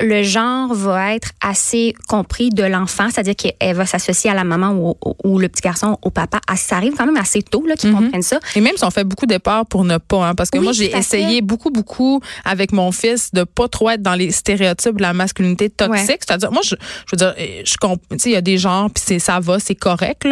le 0.00 0.22
genre 0.22 0.74
va 0.74 1.14
être 1.14 1.30
assez 1.40 1.94
compris 2.08 2.50
de 2.50 2.62
l'enfant, 2.62 3.08
c'est-à-dire 3.10 3.36
qu'elle 3.36 3.76
va 3.76 3.86
s'associer 3.86 4.30
à 4.30 4.34
la 4.34 4.44
maman 4.44 4.94
ou, 5.24 5.38
le 5.38 5.48
petit 5.48 5.62
garçon 5.62 5.98
au 6.02 6.10
papa. 6.10 6.40
Ah, 6.48 6.56
ça 6.56 6.76
arrive 6.76 6.94
quand 6.96 7.06
même 7.06 7.16
assez 7.16 7.42
tôt 7.42 7.64
qu'ils 7.78 7.90
mhm. 7.90 7.96
comprennent 7.96 8.22
ça. 8.22 8.38
Et 8.54 8.60
même 8.60 8.76
si 8.76 8.84
on 8.84 8.90
fait 8.90 9.04
beaucoup 9.04 9.26
d'efforts 9.26 9.66
pour 9.66 9.84
ne 9.84 9.98
pas, 9.98 10.28
hein, 10.28 10.34
parce 10.34 10.50
que 10.50 10.58
moi 10.58 10.72
j'ai 10.72 10.96
essayé 10.96 11.40
beaucoup 11.42 11.70
beaucoup 11.70 12.20
avec 12.44 12.72
mon 12.72 12.92
fils 12.92 13.32
de 13.32 13.44
pas 13.44 13.68
trop 13.68 13.90
être 13.90 14.02
dans 14.02 14.14
les 14.14 14.30
stéréotypes 14.30 14.96
de 14.96 15.02
la 15.02 15.12
masculinité 15.12 15.70
toxique. 15.70 16.20
C'est-à-dire 16.26 16.52
moi 16.52 16.62
je, 16.64 16.74
veux 17.12 17.16
dire, 17.16 17.34
je 17.64 17.76
comprends, 17.76 18.16
il 18.24 18.32
y 18.32 18.36
a 18.36 18.40
des 18.40 18.58
genres 18.58 18.90
puis 18.90 19.20
ça 19.20 19.40
va, 19.40 19.58
c'est 19.58 19.74
correct 19.74 20.26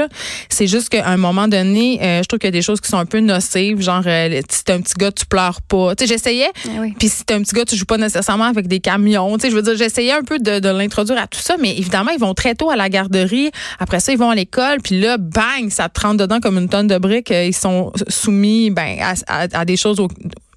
C'est 0.48 0.66
juste 0.66 0.88
qu'à 0.88 1.06
un 1.06 1.16
moment 1.16 1.48
donné, 1.48 2.00
euh, 2.02 2.22
je 2.22 2.28
trouve 2.28 2.38
qu'il 2.38 2.48
y 2.48 2.48
a 2.48 2.52
des 2.52 2.62
choses 2.62 2.80
qui 2.80 2.88
sont 2.88 2.98
un 2.98 3.06
peu 3.06 3.20
nocives, 3.20 3.80
genre 3.80 4.02
euh, 4.06 4.40
si 4.48 4.64
t'es 4.64 4.72
un 4.72 4.80
petit 4.80 4.94
gars 4.94 5.12
tu 5.12 5.26
pleures 5.26 5.60
pas. 5.62 5.94
Tu 5.94 6.04
sais, 6.04 6.14
j'essayais. 6.14 6.50
Ah 6.66 6.82
puis 6.98 7.08
si 7.08 7.24
t'es 7.24 7.34
un 7.34 7.42
petit 7.42 7.54
gars 7.54 7.64
tu 7.64 7.76
joues 7.76 7.84
pas 7.84 7.98
nécessairement 7.98 8.44
avec 8.44 8.66
des 8.66 8.80
camions 8.80 9.13
je 9.14 9.54
veux 9.54 9.62
dire, 9.62 9.76
j'essayais 9.76 10.12
un 10.12 10.22
peu 10.22 10.38
de, 10.38 10.68
l'introduire 10.68 11.18
à 11.18 11.26
tout 11.26 11.40
ça, 11.40 11.56
mais 11.58 11.76
évidemment, 11.76 12.10
ils 12.10 12.20
vont 12.20 12.34
très 12.34 12.54
tôt 12.54 12.70
à 12.70 12.76
la 12.76 12.88
garderie. 12.88 13.50
Après 13.78 14.00
ça, 14.00 14.12
ils 14.12 14.18
vont 14.18 14.30
à 14.30 14.34
l'école, 14.34 14.80
puis 14.82 15.00
là, 15.00 15.16
bang, 15.18 15.70
ça 15.70 15.88
te 15.88 16.00
rentre 16.00 16.18
dedans 16.18 16.40
comme 16.40 16.58
une 16.58 16.68
tonne 16.68 16.86
de 16.86 16.98
briques. 16.98 17.30
Ils 17.30 17.54
sont 17.54 17.92
soumis 18.08 18.70
ben, 18.70 18.98
à, 19.26 19.64
des 19.64 19.76
choses 19.76 20.00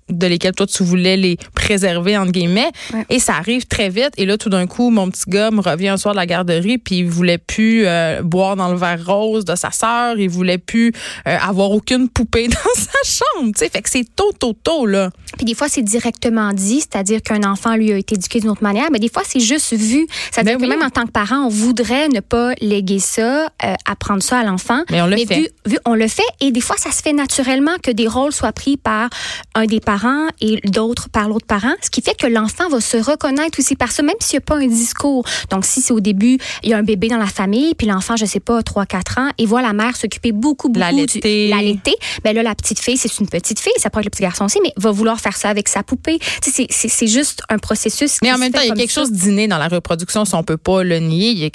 de 0.10 0.28
lesquelles 0.28 0.54
toi 0.54 0.68
tu 0.68 0.84
voulais 0.84 1.18
les 1.18 1.38
préserver 1.54 2.18
entre 2.18 2.32
guillemets. 2.32 2.72
Et 3.10 3.20
ça 3.20 3.34
arrive 3.36 3.66
très 3.66 3.90
vite. 3.90 4.12
Et 4.18 4.26
là 4.26 4.38
tout 4.38 4.50
d'un 4.50 4.68
coup 4.68 4.90
mon 4.90 5.10
petit 5.10 5.24
gars 5.28 5.52
me 5.52 5.62
revient 5.62 5.90
un 5.90 5.98
soir 5.98 6.14
de 6.14 6.20
la 6.20 6.26
garderie 6.26 6.78
puis 6.78 7.00
il 7.00 7.10
voulait 7.10 7.38
plus 7.38 7.86
euh, 7.86 8.22
boire 8.24 8.56
dans 8.56 8.70
le 8.70 8.78
verre 8.78 9.06
rose 9.06 9.46
de 9.46 9.56
sa 9.56 9.72
sœur. 9.72 10.18
Il 10.18 10.30
voulait 10.30 10.58
plus 10.58 10.94
euh, 11.28 11.38
avoir 11.42 11.72
aucune 11.72 12.10
poupée 12.10 12.48
dans 12.48 12.56
sa 12.76 13.00
chambre 13.04 13.52
tu 13.54 13.60
sais. 13.60 13.70
Fait 13.70 13.82
que 13.82 13.90
c'est 13.90 14.08
tôt 14.16 14.32
tôt 14.38 14.54
tôt 14.54 14.86
là. 14.86 15.10
Puis 15.36 15.46
des 15.46 15.54
fois 15.54 15.68
c'est 15.70 15.82
directement 15.82 16.54
dit 16.54 16.80
c'est-à-dire 16.80 17.22
qu'un 17.22 17.44
enfant 17.44 17.76
lui 17.76 17.92
a 17.92 17.98
été 17.98 18.16
éduqué 18.16 18.40
d'une 18.40 18.50
autre 18.50 18.64
manière 18.64 18.88
mais 18.92 19.00
des 19.00 19.10
fois 19.10 19.24
c'est 19.26 19.40
juste 19.40 19.74
vu. 19.74 20.08
C'est-à-dire 20.32 20.58
ben 20.58 20.66
que 20.66 20.70
même 20.70 20.84
en 20.84 20.90
tant 20.90 21.06
que 21.06 21.12
parent 21.12 21.46
on 21.46 21.50
voudrait 21.50 22.08
ne 22.08 22.22
pas 22.22 22.54
léguer 22.62 23.00
ça 23.00 23.48
euh, 23.64 23.74
apprendre 23.86 24.24
ça 24.24 24.40
à 24.40 24.44
l'enfant. 24.44 24.84
Mais 24.90 25.02
on 25.02 25.08
le 25.08 25.18
fait. 25.18 25.52
vu, 25.66 25.78
on 25.86 25.96
le 25.96 26.08
fait. 26.08 26.24
Et 26.40 26.52
des 26.52 26.62
fois 26.62 26.78
ça 26.78 26.92
se 26.92 27.02
fait 27.02 27.14
naturellement 27.14 27.76
que 27.84 27.92
des 27.92 28.08
rôles 28.08 28.32
soient 28.32 28.54
pris 28.54 28.78
par 28.78 29.10
un 29.54 29.66
des 29.66 29.80
parents 29.80 29.97
et 30.42 30.60
d'autres 30.70 31.10
par 31.10 31.30
l'autre 31.30 31.46
parent, 31.46 31.74
ce 31.82 31.90
qui 31.90 32.02
fait 32.02 32.16
que 32.16 32.28
l'enfant 32.28 32.70
va 32.70 32.82
se 32.82 32.98
reconnaître 32.98 33.60
aussi 33.60 33.76
par 33.76 33.92
ça, 33.92 34.04
même 34.04 34.16
s'il 34.20 34.38
n'y 34.38 34.44
a 34.44 34.46
pas 34.46 34.58
un 34.58 34.68
discours. 34.68 35.26
Donc, 35.50 35.66
si 35.66 35.82
c'est 35.82 35.94
au 35.94 36.00
début, 36.00 36.38
il 36.64 36.70
y 36.70 36.74
a 36.74 36.78
un 36.78 36.84
bébé 36.84 37.08
dans 37.08 37.18
la 37.18 37.28
famille, 37.28 37.74
puis 37.76 37.88
l'enfant, 37.88 38.16
je 38.16 38.26
sais 38.26 38.40
pas, 38.40 38.62
3-4 38.62 39.20
ans, 39.20 39.32
et 39.38 39.46
voit 39.46 39.62
la 39.62 39.74
mère 39.74 39.96
s'occuper 39.96 40.32
beaucoup, 40.32 40.70
beaucoup 40.70 40.80
l'allaiter. 40.80 41.50
L'allaiter. 41.50 41.96
Ben 42.24 42.36
là, 42.36 42.44
la 42.44 42.56
petite 42.56 42.80
fille, 42.80 42.98
c'est 42.98 43.20
une 43.20 43.28
petite 43.28 43.60
fille, 43.60 43.74
ça 43.78 43.88
être 43.88 44.04
le 44.04 44.10
petit 44.10 44.22
garçon 44.22 44.46
aussi, 44.46 44.60
mais 44.62 44.74
va 44.78 44.92
vouloir 44.92 45.20
faire 45.20 45.36
ça 45.36 45.50
avec 45.50 45.68
sa 45.68 45.84
poupée. 45.84 46.20
C'est 46.42 47.08
juste 47.08 47.42
un 47.50 47.58
processus. 47.58 48.18
Mais 48.22 48.32
en 48.32 48.38
même 48.38 48.52
temps, 48.52 48.62
il 48.62 48.70
y 48.70 48.72
a 48.72 48.76
quelque 48.76 48.92
chose 48.92 49.12
d'inné 49.12 49.48
dans 49.48 49.58
la 49.58 49.68
reproduction, 49.68 50.26
si 50.26 50.36
on 50.36 50.44
peut 50.44 50.58
pas 50.58 50.84
le 50.84 51.00
nier. 51.00 51.52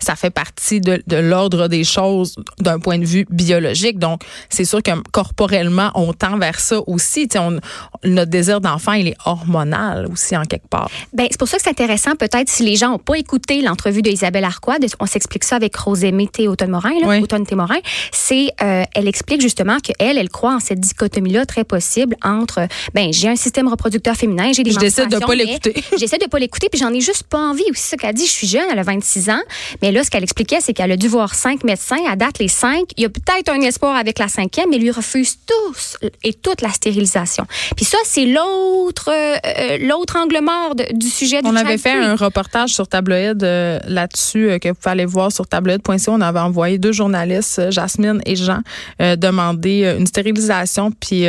ça 0.00 0.16
fait 0.16 0.30
partie 0.30 0.80
de, 0.80 1.02
de 1.06 1.16
l'ordre 1.16 1.68
des 1.68 1.84
choses 1.84 2.36
d'un 2.60 2.78
point 2.78 2.98
de 2.98 3.04
vue 3.04 3.26
biologique. 3.30 3.98
Donc, 3.98 4.22
c'est 4.48 4.64
sûr 4.64 4.82
que 4.82 4.90
corporellement, 5.12 5.90
on 5.94 6.12
tend 6.12 6.38
vers 6.38 6.60
ça 6.60 6.80
aussi. 6.86 7.28
on, 7.36 7.58
notre 8.04 8.30
désir 8.30 8.60
d'enfant, 8.60 8.92
il 8.92 9.08
est 9.08 9.16
hormonal 9.24 10.06
aussi 10.10 10.36
en 10.36 10.44
quelque 10.44 10.68
part. 10.68 10.90
Ben, 11.12 11.26
c'est 11.30 11.38
pour 11.38 11.48
ça 11.48 11.56
que 11.56 11.62
c'est 11.62 11.70
intéressant, 11.70 12.16
peut-être, 12.16 12.48
si 12.48 12.62
les 12.62 12.76
gens 12.76 12.90
n'ont 12.90 12.98
pas 12.98 13.18
écouté 13.18 13.62
l'entrevue 13.62 14.02
d'Isabelle 14.02 14.44
Arquois, 14.44 14.76
on 15.00 15.06
s'explique 15.06 15.44
ça 15.44 15.56
avec 15.56 15.74
Rosémée 15.76 16.28
Théautonne-Morin, 16.28 16.92
oui. 17.06 17.24
Morin, 17.52 17.78
c'est, 18.12 18.48
euh, 18.62 18.84
elle 18.94 19.08
explique 19.08 19.40
justement 19.40 19.78
qu'elle, 19.78 20.18
elle 20.18 20.28
croit 20.28 20.54
en 20.54 20.60
cette 20.60 20.80
dichotomie-là 20.80 21.46
très 21.46 21.64
possible 21.64 22.16
entre, 22.22 22.66
ben, 22.94 23.12
j'ai 23.12 23.28
un 23.28 23.36
système 23.36 23.68
reproducteur 23.68 24.16
féminin, 24.16 24.52
j'ai 24.52 24.62
des 24.62 24.72
Je 24.72 24.78
décide 24.78 25.08
de 25.08 25.18
pas 25.18 25.34
l'écouter. 25.34 25.74
J'essaie 25.98 26.18
de 26.18 26.26
pas 26.26 26.38
l'écouter, 26.38 26.68
puis 26.70 26.78
j'en 26.80 26.92
ai 26.92 27.00
juste 27.00 27.24
pas 27.24 27.38
envie 27.38 27.64
aussi. 27.70 27.88
Ce 27.88 27.96
qu'elle 27.96 28.14
dit, 28.14 28.26
je 28.26 28.30
suis 28.30 28.46
jeune, 28.46 28.64
elle 28.70 28.78
a 28.78 28.82
26 28.82 29.30
ans, 29.30 29.40
mais 29.82 29.92
là, 29.92 30.02
ce 30.04 30.10
qu'elle 30.10 30.22
expliquait, 30.22 30.60
c'est 30.60 30.72
qu'elle 30.72 30.92
a 30.92 30.96
dû 30.96 31.08
voir 31.08 31.34
cinq 31.34 31.64
médecins. 31.64 31.98
À 32.08 32.16
date, 32.16 32.38
les 32.38 32.48
cinq, 32.48 32.84
il 32.96 33.02
y 33.02 33.06
a 33.06 33.08
peut-être 33.08 33.50
un 33.50 33.60
espoir 33.60 33.96
avec 33.96 34.18
la 34.18 34.28
cinquième, 34.28 34.70
mais 34.70 34.78
lui 34.78 34.90
refuse 34.90 35.38
tous 35.46 35.98
et 36.22 36.32
toute 36.32 36.62
la 36.62 36.70
stérilisation. 36.70 37.46
Puis 37.76 37.84
ça, 37.84 37.98
c'est 38.04 38.26
l'autre, 38.26 39.10
euh, 39.10 39.78
l'autre 39.80 40.16
angle 40.16 40.40
mort 40.42 40.74
du 40.74 41.08
sujet 41.08 41.42
du 41.42 41.48
On 41.48 41.56
avait 41.56 41.78
fait 41.78 41.92
un 41.92 42.14
reportage 42.16 42.70
sur 42.70 42.86
Tabloïd 42.86 43.42
euh, 43.42 43.78
là-dessus 43.86 44.50
euh, 44.50 44.58
que 44.58 44.68
vous 44.68 44.74
pouvez 44.74 44.92
aller 44.92 45.04
voir 45.04 45.32
sur 45.32 45.46
tabloïd.ca. 45.46 46.12
On 46.12 46.20
avait 46.20 46.40
envoyé 46.40 46.78
deux 46.78 46.92
journalistes, 46.92 47.70
Jasmine 47.70 48.20
et 48.26 48.36
Jean, 48.36 48.60
demander 49.00 49.96
une 49.98 50.06
stérilisation. 50.06 50.90
Puis 50.92 51.26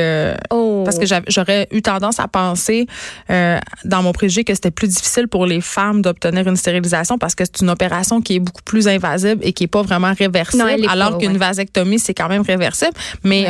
oh. 0.51 0.83
parce 0.85 0.99
que 0.99 1.05
j'aurais 1.27 1.67
eu 1.71 1.81
tendance 1.81 2.19
à 2.19 2.27
penser 2.27 2.87
dans 3.29 4.03
mon 4.03 4.11
préjugé 4.11 4.43
que 4.43 4.53
c'était 4.53 4.71
plus 4.71 4.87
difficile 4.87 5.27
pour 5.27 5.45
les 5.45 5.61
femmes 5.61 6.01
d'obtenir 6.01 6.47
une 6.47 6.55
stérilisation 6.55 7.17
parce 7.17 7.35
que 7.35 7.43
c'est 7.45 7.61
une 7.61 7.69
opération 7.69 8.21
qui 8.21 8.35
est 8.35 8.39
beaucoup 8.39 8.63
plus 8.63 8.87
invasive 8.87 9.37
et 9.41 9.53
qui 9.53 9.65
est 9.65 9.67
pas 9.67 9.81
vraiment 9.81 10.13
réversible. 10.17 10.87
alors 10.89 11.17
qu'une 11.17 11.37
vasectomie 11.37 11.99
c'est 11.99 12.13
quand 12.13 12.29
même 12.29 12.43
réversible. 12.43 12.93
Mais 13.23 13.43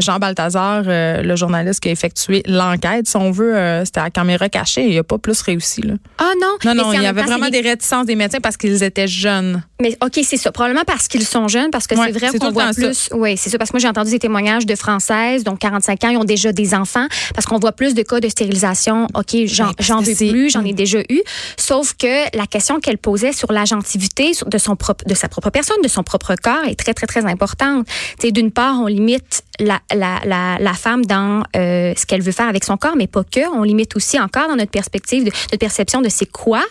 Jean 0.00 0.18
Balthazar, 0.18 0.82
le 0.86 1.36
journaliste 1.36 1.80
qui 1.80 1.88
a 1.88 1.92
effectué 1.98 2.42
l'enquête, 2.46 3.08
si 3.08 3.16
on 3.16 3.30
veut, 3.30 3.82
c'était 3.84 4.00
à 4.00 4.10
caméra 4.10 4.48
cachée. 4.48 4.88
Il 4.88 4.98
a 4.98 5.02
pas 5.02 5.18
plus 5.18 5.40
réussi. 5.42 5.82
Là. 5.82 5.94
Ah 6.18 6.32
non? 6.40 6.56
Non, 6.64 6.74
non, 6.74 6.92
il 6.92 7.02
y 7.02 7.06
avait 7.06 7.22
vraiment 7.22 7.50
des 7.50 7.60
réticences 7.60 8.06
des 8.06 8.14
médecins 8.14 8.40
parce 8.40 8.56
qu'ils 8.56 8.82
étaient 8.82 9.08
jeunes. 9.08 9.62
Mais 9.80 9.96
OK, 10.02 10.20
c'est 10.24 10.36
ça. 10.36 10.50
Probablement 10.52 10.84
parce 10.86 11.08
qu'ils 11.08 11.26
sont 11.26 11.48
jeunes, 11.48 11.70
parce 11.70 11.86
que 11.86 11.94
c'est 11.96 12.10
vrai 12.12 12.36
qu'on 12.38 12.50
voit 12.50 12.72
plus. 12.72 13.10
Oui, 13.12 13.36
c'est 13.36 13.50
ça. 13.50 13.58
Parce 13.58 13.70
que 13.70 13.76
moi, 13.76 13.80
j'ai 13.80 13.88
entendu 13.88 14.10
des 14.10 14.18
témoignages 14.18 14.66
de 14.66 14.74
Françaises, 14.74 15.44
donc 15.44 15.60
45 15.60 16.04
ans, 16.04 16.08
ils 16.10 16.16
ont 16.16 16.24
déjà 16.24 16.52
des 16.52 16.74
enfants, 16.74 17.06
parce 17.34 17.46
qu'on 17.46 17.58
voit 17.58 17.72
plus 17.72 17.94
de 17.94 18.02
cas 18.02 18.20
de 18.20 18.28
stérilisation. 18.28 19.06
OK, 19.14 19.36
j'en 19.46 20.00
veux 20.00 20.14
plus, 20.14 20.50
j'en 20.50 20.64
ai 20.64 20.72
déjà 20.72 21.00
eu. 21.08 21.22
Sauf 21.56 21.94
que 21.94 22.36
la 22.36 22.46
question 22.46 22.80
qu'elle 22.80 22.98
posait 22.98 23.32
sur 23.32 23.52
l'agentivité 23.52 24.32
de, 24.46 24.58
son 24.58 24.76
propre, 24.76 25.04
de 25.06 25.14
sa 25.14 25.28
propre 25.28 25.50
personne, 25.50 25.80
de 25.82 25.88
son 25.88 26.02
propre 26.02 26.34
corps, 26.42 26.64
est 26.66 26.78
très, 26.78 26.94
très, 26.94 27.06
très 27.06 27.24
importante. 27.24 27.86
D'une 28.22 28.50
part, 28.50 28.80
on 28.80 28.86
limite 28.86 29.42
la, 29.60 29.80
la, 29.94 30.20
la, 30.24 30.58
la 30.58 30.72
femme 30.74 31.04
dans 31.04 31.42
euh, 31.56 31.92
ce 31.96 32.06
qu'elle 32.06 32.22
veut 32.22 32.32
faire 32.32 32.48
avec 32.48 32.64
son 32.64 32.76
corps, 32.76 32.96
mais 32.96 33.06
pas 33.06 33.24
que. 33.24 33.40
On 33.54 33.62
limite 33.62 33.96
aussi 33.96 34.18
encore 34.18 34.48
dans 34.48 34.56
notre 34.56 34.70
perspective, 34.70 35.24
de, 35.24 35.30
notre 35.30 35.58
perception 35.58 36.00
de 36.00 36.08
c'est 36.08 36.30
quoi 36.30 36.62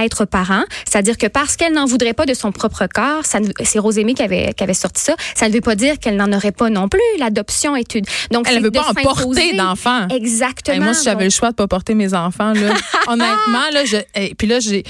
être 0.00 0.24
parent. 0.24 0.62
C'est-à-dire 0.88 1.18
que 1.18 1.26
parce 1.26 1.56
qu'elle 1.56 1.72
n'en 1.72 1.86
voudrait 1.86 2.14
pas 2.14 2.26
de 2.26 2.34
son 2.34 2.52
propre 2.52 2.86
corps, 2.92 3.22
c'est 3.24 3.78
Rosémie 3.78 4.14
qui 4.14 4.22
avait, 4.22 4.52
qui 4.54 4.62
avait 4.64 4.74
sorti 4.74 5.02
ça, 5.02 5.14
ça 5.34 5.48
ne 5.48 5.52
veut 5.52 5.60
pas 5.60 5.74
dire 5.74 5.98
qu'elle 5.98 6.16
n'en 6.16 6.32
aurait 6.32 6.52
pas 6.52 6.70
non 6.70 6.88
plus. 6.88 7.00
L'adoption 7.18 7.76
est 7.76 7.94
une... 7.94 8.04
Donc, 8.30 8.46
elle 8.48 8.58
ne 8.58 8.62
veut 8.62 8.70
pas 8.70 8.88
en 8.88 8.94
porter 8.94 9.54
d'enfants. 9.54 10.08
Exactement. 10.08 10.84
moi, 10.84 10.94
si 10.94 11.04
j'avais 11.04 11.24
le 11.24 11.30
choix 11.30 11.50
de 11.50 11.56
pas 11.56 11.66
porter 11.68 11.94
mes 11.94 12.14
enfants, 12.14 12.52
là, 12.52 12.74
honnêtement, 13.06 13.70
là, 13.72 13.84
je, 13.84 13.96
et 14.14 14.34
puis 14.34 14.46
là, 14.46 14.60
j'ai, 14.60 14.84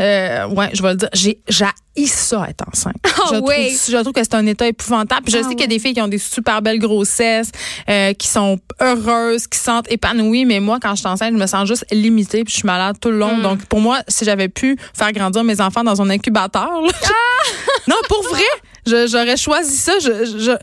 euh, 0.00 0.46
ouais, 0.48 0.70
je 0.72 0.82
vais 0.82 0.90
le 0.90 0.96
dire, 0.96 1.08
j'ai, 1.12 1.38
ça 2.06 2.46
être 2.48 2.64
enceinte. 2.68 2.96
Oh, 3.04 3.28
je, 3.30 3.36
oui. 3.36 3.68
trouve, 3.68 3.90
je 3.90 3.96
trouve 3.98 4.12
que 4.12 4.22
c'est 4.22 4.34
un 4.34 4.46
état 4.46 4.66
épouvantable. 4.66 5.22
Puis 5.22 5.32
je 5.32 5.38
ah 5.38 5.42
sais 5.42 5.50
qu'il 5.50 5.60
y 5.60 5.64
a 5.64 5.68
des 5.68 5.78
filles 5.78 5.94
qui 5.94 6.02
ont 6.02 6.08
des 6.08 6.18
super 6.18 6.60
belles 6.60 6.78
grossesses, 6.78 7.50
euh, 7.88 8.12
qui 8.12 8.26
sont 8.26 8.58
heureuses, 8.80 9.46
qui 9.46 9.58
sentent 9.58 9.90
épanouies, 9.90 10.44
mais 10.44 10.60
moi, 10.60 10.78
quand 10.80 10.94
je 10.94 11.00
suis 11.00 11.08
enceinte, 11.08 11.32
je 11.32 11.38
me 11.38 11.46
sens 11.46 11.68
juste 11.68 11.86
limitée, 11.90 12.44
puis 12.44 12.52
je 12.52 12.58
suis 12.58 12.66
malade 12.66 12.96
tout 13.00 13.10
le 13.10 13.18
long. 13.18 13.36
Mm. 13.36 13.42
Donc, 13.42 13.64
pour 13.66 13.80
moi, 13.80 14.00
si 14.08 14.24
j'avais 14.24 14.48
pu 14.48 14.76
faire 14.92 15.12
grandir 15.12 15.44
mes 15.44 15.60
enfants 15.60 15.84
dans 15.84 16.02
un 16.02 16.10
incubateur, 16.10 16.68
ah! 16.72 17.08
non, 17.88 17.96
pour 18.08 18.22
vrai, 18.24 18.42
j'aurais 18.86 19.36
choisi 19.36 19.76
ça. 19.76 19.92
Je, 19.98 20.56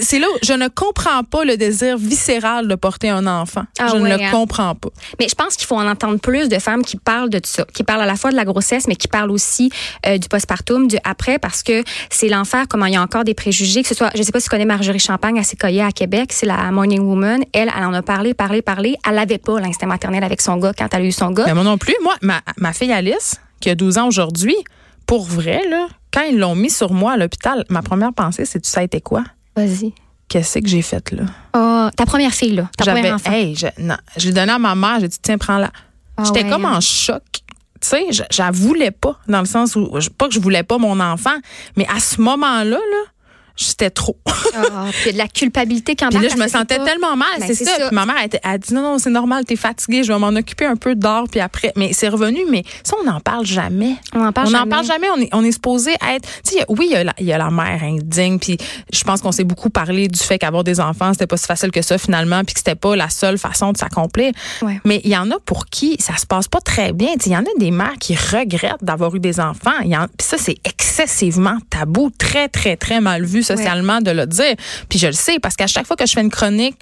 c'est 0.00 0.18
là 0.18 0.26
où 0.28 0.38
je 0.42 0.52
ne 0.52 0.68
comprends 0.68 1.22
pas 1.24 1.44
le 1.44 1.56
désir 1.56 1.96
viscéral 1.96 2.68
de 2.68 2.74
porter 2.74 3.10
un 3.10 3.26
enfant. 3.26 3.64
Ah 3.78 3.88
je 3.92 3.96
ne 3.96 4.08
le 4.08 4.14
hein. 4.14 4.30
comprends 4.30 4.74
pas. 4.74 4.90
Mais 5.18 5.28
je 5.28 5.34
pense 5.34 5.56
qu'il 5.56 5.66
faut 5.66 5.76
en 5.76 5.88
entendre 5.88 6.18
plus 6.18 6.48
de 6.48 6.58
femmes 6.58 6.84
qui 6.84 6.96
parlent 6.96 7.30
de 7.30 7.40
ça, 7.44 7.64
qui 7.72 7.84
parlent 7.84 8.02
à 8.02 8.06
la 8.06 8.16
fois 8.16 8.30
de 8.30 8.36
la 8.36 8.44
grossesse, 8.44 8.86
mais 8.86 8.96
qui 8.96 9.08
parlent 9.08 9.30
aussi 9.30 9.70
euh, 10.06 10.18
du 10.18 10.28
postpartum, 10.28 10.88
du 10.88 10.96
après, 11.04 11.38
parce 11.38 11.62
que 11.62 11.82
c'est 12.10 12.28
l'enfer, 12.28 12.66
comment 12.68 12.86
il 12.86 12.94
y 12.94 12.96
a 12.96 13.02
encore 13.02 13.24
des 13.24 13.34
préjugés, 13.34 13.82
que 13.82 13.88
ce 13.88 13.94
soit, 13.94 14.10
je 14.14 14.22
sais 14.22 14.32
pas 14.32 14.40
si 14.40 14.44
tu 14.44 14.50
connais 14.50 14.64
Marjorie 14.64 14.98
Champagne 14.98 15.38
à 15.38 15.42
Séquoia 15.42 15.86
à 15.86 15.92
Québec, 15.92 16.32
c'est 16.32 16.46
la 16.46 16.70
Morning 16.70 17.00
Woman. 17.00 17.44
Elle, 17.52 17.70
elle 17.76 17.84
en 17.84 17.92
a 17.92 18.02
parlé, 18.02 18.34
parlé, 18.34 18.62
parlé. 18.62 18.96
Elle 19.08 19.16
n'avait 19.16 19.38
pas 19.38 19.60
l'instinct 19.60 19.86
maternel 19.86 20.24
avec 20.24 20.40
son 20.40 20.56
gars 20.56 20.72
quand 20.76 20.88
elle 20.92 21.02
a 21.02 21.04
eu 21.04 21.12
son 21.12 21.30
gars. 21.30 21.44
Mais 21.46 21.54
moi 21.54 21.64
non 21.64 21.78
plus. 21.78 21.94
Moi, 22.02 22.14
ma, 22.22 22.40
ma 22.56 22.72
fille 22.72 22.92
Alice, 22.92 23.36
qui 23.60 23.70
a 23.70 23.74
12 23.74 23.98
ans 23.98 24.08
aujourd'hui, 24.08 24.56
pour 25.06 25.24
vrai, 25.24 25.62
là, 25.68 25.88
quand 26.12 26.22
ils 26.22 26.38
l'ont 26.38 26.54
mis 26.54 26.70
sur 26.70 26.92
moi 26.92 27.12
à 27.12 27.16
l'hôpital, 27.16 27.64
ma 27.70 27.82
première 27.82 28.12
pensée, 28.12 28.44
c'est 28.44 28.60
tu 28.60 28.68
sais, 28.68 28.84
été 28.84 29.00
quoi? 29.00 29.24
Vas-y. 29.56 29.92
Qu'est-ce 30.28 30.58
que 30.58 30.66
j'ai 30.68 30.82
fait 30.82 31.12
là? 31.12 31.24
Oh, 31.54 31.90
ta 31.94 32.06
première 32.06 32.32
fille, 32.32 32.54
là. 32.54 32.70
Ta 32.76 32.92
première 32.92 33.14
enfant. 33.14 33.30
Hey, 33.30 33.54
je, 33.54 33.66
non, 33.78 33.96
je 34.16 34.28
l'ai 34.28 34.32
donné 34.32 34.52
à 34.52 34.58
ma 34.58 34.74
mère, 34.74 35.00
j'ai 35.00 35.08
dit, 35.08 35.18
tiens, 35.20 35.38
prends-la. 35.38 35.70
Ah 36.16 36.24
J'étais 36.24 36.48
comme 36.48 36.64
hein. 36.64 36.76
en 36.76 36.80
choc. 36.80 37.22
Tu 37.80 37.88
sais, 37.88 38.06
je, 38.10 38.22
je 38.30 38.52
voulais 38.52 38.90
pas, 38.90 39.18
dans 39.28 39.40
le 39.40 39.46
sens 39.46 39.76
où, 39.76 39.90
pas 40.16 40.28
que 40.28 40.34
je 40.34 40.40
voulais 40.40 40.62
pas 40.62 40.78
mon 40.78 40.98
enfant, 41.00 41.36
mais 41.76 41.86
à 41.94 42.00
ce 42.00 42.20
moment-là, 42.20 42.78
là, 42.78 43.04
J'étais 43.56 43.90
trop. 43.90 44.16
Ah, 44.56 44.86
puis 45.02 45.12
de 45.12 45.18
la 45.18 45.28
culpabilité 45.28 45.94
quand 45.94 46.12
même. 46.12 46.20
Puis 46.20 46.28
là, 46.28 46.34
je 46.36 46.42
me 46.42 46.48
sentais 46.48 46.78
tellement 46.84 47.16
mal, 47.16 47.38
ben, 47.38 47.46
c'est 47.46 47.64
ça. 47.64 47.90
ma 47.92 48.04
mère 48.04 48.16
a, 48.16 48.50
a, 48.50 48.58
dit 48.58 48.74
non, 48.74 48.82
non, 48.82 48.98
c'est 48.98 49.10
normal, 49.10 49.44
t'es 49.44 49.56
fatiguée, 49.56 50.02
je 50.02 50.12
vais 50.12 50.18
m'en 50.18 50.28
occuper 50.28 50.64
un 50.64 50.76
peu 50.76 50.94
d'or, 50.94 51.26
puis 51.30 51.40
après. 51.40 51.72
Mais 51.76 51.92
c'est 51.92 52.08
revenu, 52.08 52.40
mais 52.50 52.64
ça, 52.82 52.96
on 53.00 53.04
n'en 53.04 53.20
parle 53.20 53.46
jamais. 53.46 53.94
On 54.12 54.20
n'en 54.20 54.32
parle 54.32 54.48
on 54.48 54.50
jamais. 54.50 54.64
On 54.64 54.68
parle 54.68 54.86
jamais. 54.86 55.06
On 55.16 55.20
est, 55.20 55.28
on 55.32 55.44
est 55.44 55.52
supposé 55.52 55.92
être. 55.92 56.28
Tu 56.44 56.58
sais, 56.58 56.64
oui, 56.68 56.86
il 56.90 56.92
y, 56.92 56.96
a 56.96 57.04
la, 57.04 57.14
il 57.18 57.26
y, 57.26 57.32
a 57.32 57.38
la, 57.38 57.50
mère 57.50 57.82
indigne, 57.84 58.38
puis 58.38 58.58
je 58.92 59.04
pense 59.04 59.20
qu'on 59.20 59.32
s'est 59.32 59.44
beaucoup 59.44 59.70
parlé 59.70 60.08
du 60.08 60.18
fait 60.18 60.38
qu'avoir 60.38 60.64
des 60.64 60.80
enfants, 60.80 61.12
c'était 61.12 61.28
pas 61.28 61.36
si 61.36 61.46
facile 61.46 61.70
que 61.70 61.82
ça 61.82 61.96
finalement, 61.96 62.42
puis 62.42 62.54
que 62.54 62.60
c'était 62.60 62.74
pas 62.74 62.96
la 62.96 63.08
seule 63.08 63.38
façon 63.38 63.70
de 63.70 63.76
s'accomplir. 63.76 64.32
Ouais. 64.62 64.80
Mais 64.84 65.00
il 65.04 65.10
y 65.10 65.16
en 65.16 65.30
a 65.30 65.38
pour 65.44 65.66
qui 65.66 65.96
ça 66.00 66.16
se 66.16 66.26
passe 66.26 66.48
pas 66.48 66.60
très 66.60 66.92
bien. 66.92 67.10
Il 67.24 67.32
y 67.32 67.36
en 67.36 67.42
a 67.42 67.58
des 67.58 67.70
mères 67.70 67.98
qui 68.00 68.16
regrettent 68.16 68.82
d'avoir 68.82 69.14
eu 69.14 69.20
des 69.20 69.38
enfants. 69.38 69.70
Puis 69.82 70.26
ça, 70.26 70.38
c'est 70.38 70.56
excessivement 70.64 71.58
tabou, 71.70 72.10
très, 72.18 72.48
très, 72.48 72.76
très 72.76 73.00
mal 73.00 73.24
vu 73.24 73.43
socialement 73.44 74.00
de 74.00 74.10
le 74.10 74.26
dire. 74.26 74.54
Puis 74.88 74.98
je 74.98 75.06
le 75.06 75.12
sais 75.12 75.38
parce 75.38 75.56
qu'à 75.56 75.66
chaque 75.66 75.86
fois 75.86 75.96
que 75.96 76.06
je 76.06 76.12
fais 76.12 76.20
une 76.20 76.30
chronique 76.30 76.76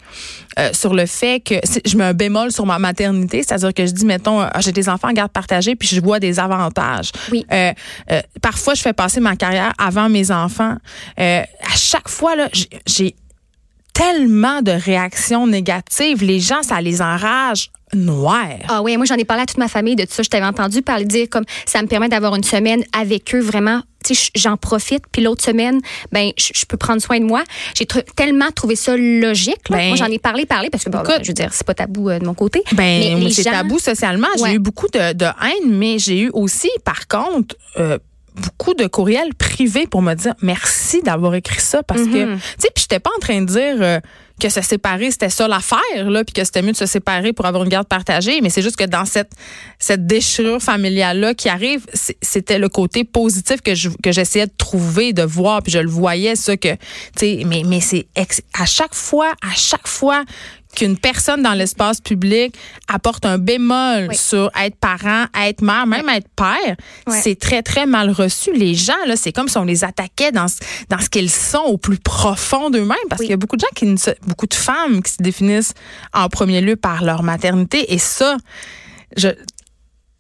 euh, 0.59 0.71
sur 0.73 0.95
le 0.95 1.07
fait 1.07 1.41
que 1.41 1.55
je 1.85 1.97
mets 1.97 2.05
un 2.05 2.15
bémol 2.15 2.53
sur 2.53 2.67
ma 2.67 2.79
maternité, 2.79 3.43
c'est-à-dire 3.43 3.75
que 3.75 3.87
je 3.87 3.93
dis, 3.93 4.05
mettons, 4.05 4.41
ah, 4.41 4.61
j'ai 4.61 4.73
des 4.73 4.89
enfants 4.89 5.09
en 5.09 5.13
garde 5.13 5.33
partagée, 5.33 5.77
puis 5.77 5.89
je 5.89 6.01
vois 6.01 6.21
des 6.21 6.39
avantages. 6.39 7.11
Oui. 7.31 7.47
Euh, 7.53 7.73
euh, 8.11 8.21
parfois, 8.41 8.75
je 8.75 8.83
fais 8.83 8.93
passer 8.93 9.21
ma 9.21 9.37
carrière 9.37 9.73
avant 9.79 10.09
mes 10.09 10.31
enfants. 10.31 10.77
à 11.17 11.45
chaque 11.77 12.09
fois, 12.09 12.37
là, 12.37 12.49
j'ai 12.87 13.15
tellement 13.93 14.63
de 14.63 14.73
réactions 14.73 15.47
négatives. 15.47 16.23
Les 16.23 16.41
gens, 16.41 16.63
ça 16.63 16.81
les 16.81 17.03
enrage 17.03 17.71
noir. 17.95 18.47
Ah 18.69 18.83
oui, 18.83 18.97
moi 18.97 19.07
j'en 19.07 19.17
ai 19.17 19.25
parlé 19.25 19.43
à 19.43 19.47
toute 19.47 19.59
ma 19.59 19.69
famille 19.69 19.97
de 19.97 20.05
tout 20.05 20.13
ça. 20.13 20.23
Je 20.23 20.29
t'avais 20.29 20.47
entendu 20.47 20.83
parler 20.83 21.05
dire 21.05 21.29
comme 21.29 21.45
ça 21.67 21.83
me 21.83 21.87
permet 21.87 22.09
d'avoir 22.09 22.35
une 22.35 22.45
semaine 22.45 22.85
avec 22.99 23.35
eux 23.35 23.41
vraiment. 23.41 23.83
Tu 24.05 24.15
sais, 24.15 24.31
j'en 24.35 24.57
profite. 24.57 25.05
Puis 25.13 25.23
l'autre 25.23 25.45
semaine, 25.45 25.81
ben 26.11 26.31
je 26.37 26.65
peux 26.67 26.77
prendre 26.77 27.01
soin 27.01 27.21
de 27.21 27.25
moi. 27.25 27.45
J'ai 27.75 27.87
tellement 28.17 28.51
trouvé 28.51 28.77
ça 28.77 28.97
logique. 28.97 29.61
Ben, 29.71 29.89
moi 29.89 29.97
j'en 29.97 30.07
ai 30.07 30.19
parlé, 30.19 30.47
parlé 30.47 30.71
parce 30.71 30.85
que 30.85 30.91
bon, 30.91 31.03
je 31.23 31.29
veux 31.29 31.35
dire 31.35 31.53
c'est 31.53 31.67
pas 31.67 31.75
tabou 31.75 32.09
euh, 32.09 32.19
de 32.19 32.25
mon 32.25 32.35
côté. 32.35 32.63
Ben 32.73 33.31
c'est 33.31 33.45
tabou 33.45 33.79
socialement. 33.79 34.29
J'ai 34.43 34.55
eu 34.55 34.59
beaucoup 34.59 34.89
de, 34.89 35.13
de, 35.13 35.27
haine, 35.27 35.77
mais 35.77 35.99
j'ai 35.99 36.19
eu 36.19 36.31
aussi 36.33 36.71
par 36.85 37.07
contre. 37.09 37.57
Euh, 37.79 37.99
beaucoup 38.35 38.75
de 38.75 38.87
courriels 38.87 39.35
privés 39.35 39.87
pour 39.87 40.03
me 40.03 40.15
dire 40.15 40.35
merci 40.41 41.03
d'avoir 41.03 41.35
écrit 41.35 41.61
ça 41.61 41.83
parce 41.83 42.03
que 42.03 42.35
mm-hmm. 42.35 42.37
tu 42.37 42.43
sais 42.59 42.69
puis 42.75 42.83
j'étais 42.83 43.01
pas 43.01 43.11
en 43.17 43.21
train 43.21 43.43
de 43.43 43.47
dire 43.47 43.77
euh, 43.81 44.01
que 44.41 44.49
se 44.49 44.63
séparer 44.63 45.11
c'était 45.11 45.29
ça 45.29 45.47
l'affaire 45.47 46.09
là 46.09 46.25
puis 46.25 46.33
que 46.33 46.43
c'était 46.43 46.63
mieux 46.63 46.73
de 46.73 46.77
se 46.77 46.87
séparer 46.87 47.33
pour 47.33 47.47
avoir 47.47 47.65
une 47.65 47.69
garde 47.69 47.87
partagée 47.87 48.41
mais 48.41 48.49
c'est 48.49 48.63
juste 48.63 48.77
que 48.77 48.85
dans 48.85 49.05
cette 49.05 49.33
cette 49.79 50.07
déchirure 50.07 50.63
familiale 50.63 51.21
là 51.21 51.35
qui 51.35 51.49
arrive 51.49 51.85
c'était 52.23 52.59
le 52.59 52.69
côté 52.69 53.05
positif 53.05 53.61
que 53.61 53.75
je, 53.75 53.91
que 54.03 54.13
j'essayais 54.13 54.47
de 54.47 54.53
trouver 54.57 55.13
de 55.13 55.23
voir 55.23 55.63
puis 55.63 55.73
je 55.73 55.79
le 55.79 55.91
voyais 55.91 56.35
ça 56.35 56.57
que 56.57 56.73
tu 56.73 56.79
sais 57.17 57.43
mais 57.47 57.63
mais 57.67 57.81
c'est 57.81 58.07
à 58.59 58.65
chaque 58.65 58.95
fois 58.95 59.33
à 59.43 59.55
chaque 59.55 59.87
fois 59.87 60.25
qu'une 60.75 60.97
personne 60.97 61.43
dans 61.43 61.53
l'espace 61.53 62.01
public 62.01 62.55
apporte 62.89 63.27
un 63.27 63.39
bémol 63.39 64.15
sur 64.15 64.51
être 64.61 64.77
parent, 64.77 65.27
être 65.41 65.63
mère, 65.63 65.87
même 65.87 66.09
être 66.09 66.29
père, 66.35 66.77
c'est 67.09 67.39
très, 67.39 67.63
très 67.63 67.87
mal 67.87 68.11
reçu. 68.11 68.53
Les 68.53 68.75
gens, 68.75 68.93
là, 69.07 69.17
c'est 69.17 69.33
comme 69.33 69.49
si 69.49 69.59
on 69.59 69.65
les 69.65 69.85
attaquait 69.85 70.33
dans, 70.33 70.47
dans 70.89 70.99
ce 70.99 71.09
qu'ils 71.09 71.31
sont 71.31 71.63
au 71.67 71.79
plus 71.79 71.99
profond 71.99 72.71
d'eux-mêmes, 72.71 72.97
parce 73.09 73.21
qu'il 73.21 73.31
y 73.31 73.35
a 73.35 73.37
beaucoup 73.37 73.57
de 73.57 73.63
gens 73.63 73.75
qui, 73.75 73.95
beaucoup 74.27 74.47
de 74.47 74.55
femmes 74.55 75.03
qui 75.03 75.13
se 75.13 75.23
définissent 75.23 75.75
en 76.13 76.29
premier 76.29 76.61
lieu 76.61 76.77
par 76.77 77.03
leur 77.03 77.23
maternité, 77.23 77.93
et 77.93 77.99
ça, 77.99 78.37
je, 79.17 79.29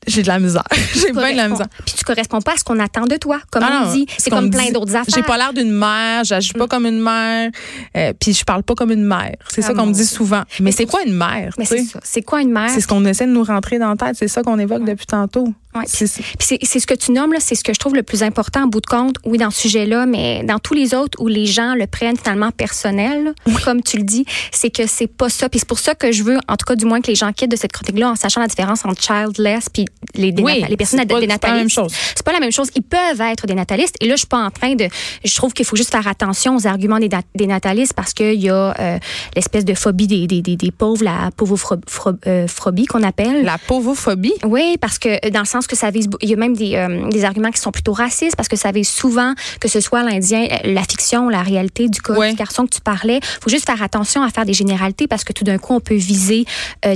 j'ai 0.06 0.22
de 0.22 0.28
la 0.28 0.38
misère. 0.38 0.64
j'ai 0.94 1.12
bien 1.12 1.32
de 1.32 1.36
la 1.36 1.48
misère. 1.48 1.68
Puis 1.84 1.94
tu 1.96 2.04
corresponds 2.04 2.40
pas 2.40 2.52
à 2.52 2.56
ce 2.56 2.64
qu'on 2.64 2.78
attend 2.78 3.04
de 3.04 3.16
toi, 3.16 3.40
comme 3.50 3.62
ah 3.64 3.84
on 3.86 3.92
dit. 3.92 4.06
C'est 4.18 4.30
comme 4.30 4.50
plein 4.50 4.70
d'autres 4.70 4.94
affaires. 4.94 5.14
J'ai 5.14 5.22
pas 5.22 5.36
l'air 5.36 5.52
d'une 5.52 5.70
mère, 5.72 6.24
j'agis 6.24 6.52
pas 6.52 6.64
mm. 6.64 6.68
comme 6.68 6.86
une 6.86 7.00
mère, 7.00 7.50
euh, 7.96 8.12
puis 8.18 8.32
je 8.32 8.44
parle 8.44 8.62
pas 8.62 8.74
comme 8.74 8.90
une 8.90 9.04
mère. 9.04 9.36
C'est 9.48 9.62
ça 9.62 9.70
ah 9.72 9.78
qu'on 9.78 9.86
me 9.86 9.92
dit 9.92 10.06
souvent. 10.06 10.42
Mais 10.60 10.72
c'est 10.72 10.86
quoi 10.86 11.02
une 11.04 11.14
mère? 11.14 11.54
Mais 11.58 11.64
c'est 11.64 11.84
ça. 11.84 12.00
C'est 12.02 12.22
quoi 12.22 12.42
une 12.42 12.52
mère? 12.52 12.70
C'est 12.70 12.80
ce 12.80 12.86
qu'on 12.86 13.04
essaie 13.04 13.26
de 13.26 13.32
nous 13.32 13.44
rentrer 13.44 13.78
dans 13.78 13.90
la 13.90 13.96
tête. 13.96 14.16
C'est 14.16 14.28
ça 14.28 14.42
qu'on 14.42 14.58
évoque 14.58 14.84
depuis 14.84 15.06
tantôt. 15.06 15.48
Ouais. 15.74 15.84
C'est 15.86 16.06
ce 16.06 16.86
que 16.86 16.94
tu 16.94 17.12
nommes, 17.12 17.32
là, 17.32 17.38
c'est 17.40 17.54
ce 17.54 17.64
que 17.64 17.72
je 17.72 17.78
trouve 17.78 17.94
le 17.94 18.02
plus 18.02 18.22
important 18.22 18.64
en 18.64 18.66
bout 18.66 18.82
de 18.82 18.86
compte, 18.86 19.16
oui, 19.24 19.38
dans 19.38 19.50
ce 19.50 19.62
sujet-là, 19.62 20.04
mais 20.04 20.42
dans 20.44 20.58
tous 20.58 20.74
les 20.74 20.94
autres 20.94 21.18
où 21.18 21.28
les 21.28 21.46
gens 21.46 21.74
le 21.74 21.86
prennent 21.86 22.18
finalement 22.18 22.50
personnel, 22.50 23.32
comme 23.64 23.82
tu 23.82 23.96
le 23.96 24.02
dis, 24.02 24.26
c'est 24.50 24.70
que 24.70 24.86
c'est 24.86 25.06
pas 25.06 25.30
ça. 25.30 25.48
Puis 25.48 25.60
c'est 25.60 25.68
pour 25.68 25.78
ça 25.78 25.94
que 25.94 26.12
je 26.12 26.24
veux, 26.24 26.36
en 26.46 26.56
tout 26.56 26.66
cas, 26.66 26.76
du 26.76 26.84
moins 26.84 27.00
que 27.00 27.06
les 27.06 27.14
gens 27.14 27.32
quittent 27.32 27.50
de 27.50 27.56
cette 27.56 27.72
critique-là 27.72 28.10
en 28.10 28.16
sachant 28.16 28.42
la 28.42 28.48
différence 28.48 28.84
entre 28.84 29.00
childless 29.00 29.70
puis 29.70 29.86
les, 30.14 30.32
les 30.32 30.76
personnes 30.76 31.04
dénatalistes. 31.04 31.32
C'est 31.32 31.40
pas 31.40 31.48
la 31.48 31.58
même 31.58 31.70
chose. 31.70 31.92
C'est 32.14 32.24
pas 32.24 32.32
la 32.32 32.40
même 32.40 32.52
chose. 32.52 32.68
Ils 32.74 32.82
peuvent 32.82 33.20
être 33.20 33.46
dénatalistes. 33.46 33.96
Et 34.00 34.06
là, 34.06 34.14
je 34.14 34.18
suis 34.18 34.26
pas 34.26 34.44
en 34.44 34.50
train 34.50 34.74
de. 34.74 34.88
Je 35.24 35.34
trouve 35.34 35.52
qu'il 35.52 35.64
faut 35.64 35.76
juste 35.76 35.90
faire 35.90 36.06
attention 36.06 36.56
aux 36.56 36.66
arguments 36.66 36.98
des 36.98 37.08
dénatalistes 37.34 37.94
parce 37.94 38.12
qu'il 38.12 38.40
y 38.40 38.50
a 38.50 38.74
euh, 38.78 38.98
l'espèce 39.34 39.64
de 39.64 39.74
phobie 39.74 40.06
des, 40.06 40.26
des, 40.26 40.42
des, 40.42 40.70
pauvres, 40.70 41.04
la 41.04 41.30
pauvrophobie 41.36 42.18
euh, 42.26 42.46
qu'on 42.88 43.02
appelle. 43.02 43.44
La 43.44 43.58
pauvrophobie? 43.58 44.34
Oui, 44.44 44.76
parce 44.80 44.98
que 44.98 45.30
dans 45.30 45.40
le 45.40 45.46
sens 45.46 45.66
que 45.66 45.76
ça 45.76 45.90
vise. 45.90 46.08
Il 46.20 46.28
y 46.28 46.32
a 46.32 46.36
même 46.36 46.56
des, 46.56 46.74
euh, 46.74 47.08
des 47.08 47.24
arguments 47.24 47.50
qui 47.50 47.60
sont 47.60 47.72
plutôt 47.72 47.92
racistes 47.92 48.36
parce 48.36 48.48
que 48.48 48.56
ça 48.56 48.72
vise 48.72 48.88
souvent 48.88 49.34
que 49.60 49.68
ce 49.68 49.80
soit 49.80 50.02
l'Indien, 50.02 50.48
la 50.64 50.82
fiction, 50.82 51.28
la 51.28 51.42
réalité 51.42 51.88
du 51.88 52.00
cas 52.00 52.14
du 52.28 52.36
garçon 52.36 52.64
que 52.66 52.74
tu 52.74 52.80
parlais. 52.80 53.18
Il 53.22 53.42
faut 53.42 53.50
juste 53.50 53.66
faire 53.66 53.82
attention 53.82 54.22
à 54.22 54.30
faire 54.30 54.44
des 54.44 54.52
généralités 54.52 55.06
parce 55.06 55.24
que 55.24 55.32
tout 55.32 55.44
d'un 55.44 55.58
coup, 55.58 55.74
on 55.74 55.80
peut 55.80 55.94
viser 55.94 56.44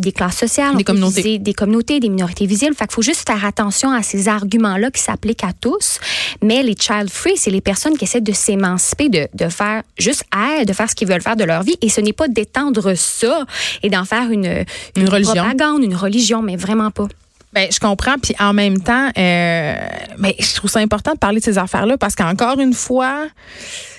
des 0.02 0.12
classes 0.12 0.36
sociales, 0.36 0.76
des 0.76 0.84
communautés. 0.84 1.38
des 1.38 1.54
communautés, 1.54 2.00
des 2.00 2.08
minorités 2.08 2.46
visibles. 2.46 2.74
Fait 2.74 2.85
qu'il 2.86 2.94
faut 2.94 3.02
juste 3.02 3.28
faire 3.28 3.44
attention 3.44 3.90
à 3.90 4.02
ces 4.02 4.28
arguments-là 4.28 4.90
qui 4.90 5.00
s'appliquent 5.00 5.44
à 5.44 5.52
tous. 5.52 5.98
Mais 6.42 6.62
les 6.62 6.74
child 6.78 7.10
free, 7.10 7.36
c'est 7.36 7.50
les 7.50 7.60
personnes 7.60 7.96
qui 7.96 8.04
essaient 8.04 8.20
de 8.20 8.32
s'émanciper, 8.32 9.08
de, 9.08 9.28
de 9.34 9.48
faire 9.48 9.82
juste 9.98 10.24
être, 10.34 10.66
de 10.66 10.72
faire 10.72 10.88
ce 10.90 10.94
qu'ils 10.94 11.08
veulent 11.08 11.22
faire 11.22 11.36
de 11.36 11.44
leur 11.44 11.62
vie. 11.62 11.76
Et 11.82 11.88
ce 11.88 12.00
n'est 12.00 12.12
pas 12.12 12.28
d'étendre 12.28 12.94
ça 12.94 13.44
et 13.82 13.90
d'en 13.90 14.04
faire 14.04 14.30
une, 14.30 14.64
une, 14.96 15.08
religion. 15.08 15.34
propagande, 15.34 15.82
une 15.82 15.96
religion, 15.96 16.42
mais 16.42 16.56
vraiment 16.56 16.90
pas. 16.90 17.08
Ben, 17.52 17.68
je 17.72 17.80
comprends. 17.80 18.18
Puis 18.18 18.34
en 18.38 18.52
même 18.52 18.80
temps, 18.82 19.08
euh, 19.16 19.74
ben, 20.18 20.32
je 20.38 20.54
trouve 20.54 20.70
ça 20.70 20.80
important 20.80 21.12
de 21.12 21.18
parler 21.18 21.40
de 21.40 21.44
ces 21.44 21.56
affaires-là 21.56 21.96
parce 21.96 22.14
qu'encore 22.14 22.60
une 22.60 22.74
fois, 22.74 23.26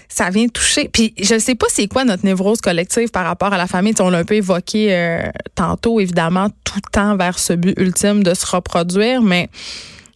ça 0.09 0.29
vient 0.29 0.47
toucher. 0.47 0.89
Puis 0.91 1.13
je 1.21 1.37
sais 1.37 1.55
pas 1.55 1.67
c'est 1.69 1.87
quoi 1.87 2.03
notre 2.03 2.25
névrose 2.25 2.61
collective 2.61 3.09
par 3.09 3.25
rapport 3.25 3.53
à 3.53 3.57
la 3.57 3.67
famille. 3.67 3.93
on 3.99 4.09
l'a 4.09 4.19
un 4.19 4.23
peu 4.23 4.35
évoqué 4.35 4.93
euh, 4.93 5.29
tantôt, 5.55 5.99
évidemment, 5.99 6.49
tout 6.63 6.75
le 6.83 6.91
temps 6.91 7.17
vers 7.17 7.39
ce 7.39 7.53
but 7.53 7.77
ultime 7.79 8.23
de 8.23 8.33
se 8.33 8.45
reproduire. 8.45 9.21
Mais 9.21 9.49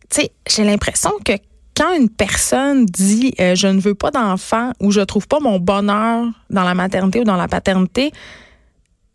tu 0.10 0.22
sais, 0.22 0.32
j'ai 0.48 0.64
l'impression 0.64 1.12
que 1.24 1.34
quand 1.76 1.94
une 1.94 2.10
personne 2.10 2.86
dit 2.86 3.34
euh, 3.40 3.56
je 3.56 3.68
ne 3.68 3.80
veux 3.80 3.96
pas 3.96 4.12
d'enfant 4.12 4.72
ou 4.80 4.92
je 4.92 5.02
trouve 5.02 5.28
pas 5.28 5.40
mon 5.40 5.60
bonheur 5.60 6.26
dans 6.50 6.64
la 6.64 6.74
maternité 6.74 7.20
ou 7.22 7.24
dans 7.24 7.38
la 7.38 7.48
paternité, 7.48 8.12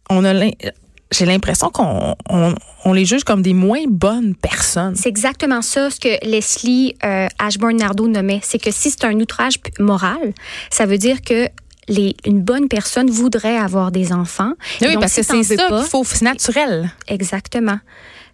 on 0.09 0.25
a 0.25 0.33
j'ai 1.13 1.27
l'impression 1.27 1.71
qu'on 1.71 2.17
on, 2.29 2.93
les 2.93 3.05
juge 3.05 3.25
comme 3.25 3.43
des 3.43 3.55
moins 3.55 3.85
bonnes 3.89 4.35
personnes. 4.35 4.95
C'est 4.97 5.09
exactement 5.09 5.63
ça 5.63 5.91
ce 5.91 6.01
que 6.01 6.25
Leslie 6.25 6.95
euh, 7.05 7.29
Ashburn-Nardo 7.39 8.09
nommait. 8.09 8.41
C'est 8.43 8.59
que 8.59 8.71
si 8.71 8.91
c'est 8.91 9.05
un 9.05 9.19
outrage 9.21 9.57
moral, 9.79 10.33
ça 10.71 10.87
veut 10.87 10.99
dire 10.99 11.23
que 11.23 11.49
les, 11.89 12.17
une 12.25 12.43
bonne 12.43 12.69
personne 12.69 13.11
voudrait 13.11 13.57
avoir 13.57 13.93
des 13.93 14.13
enfants. 14.13 14.53
Oui, 14.81 14.95
parce 14.95 15.15
que 15.15 15.23
c'est 15.23 15.43
ça 15.43 15.69
qu'il 15.69 15.85
faut, 15.89 16.05
c'est 16.05 16.23
naturel. 16.23 16.91
Exactement. 17.09 17.79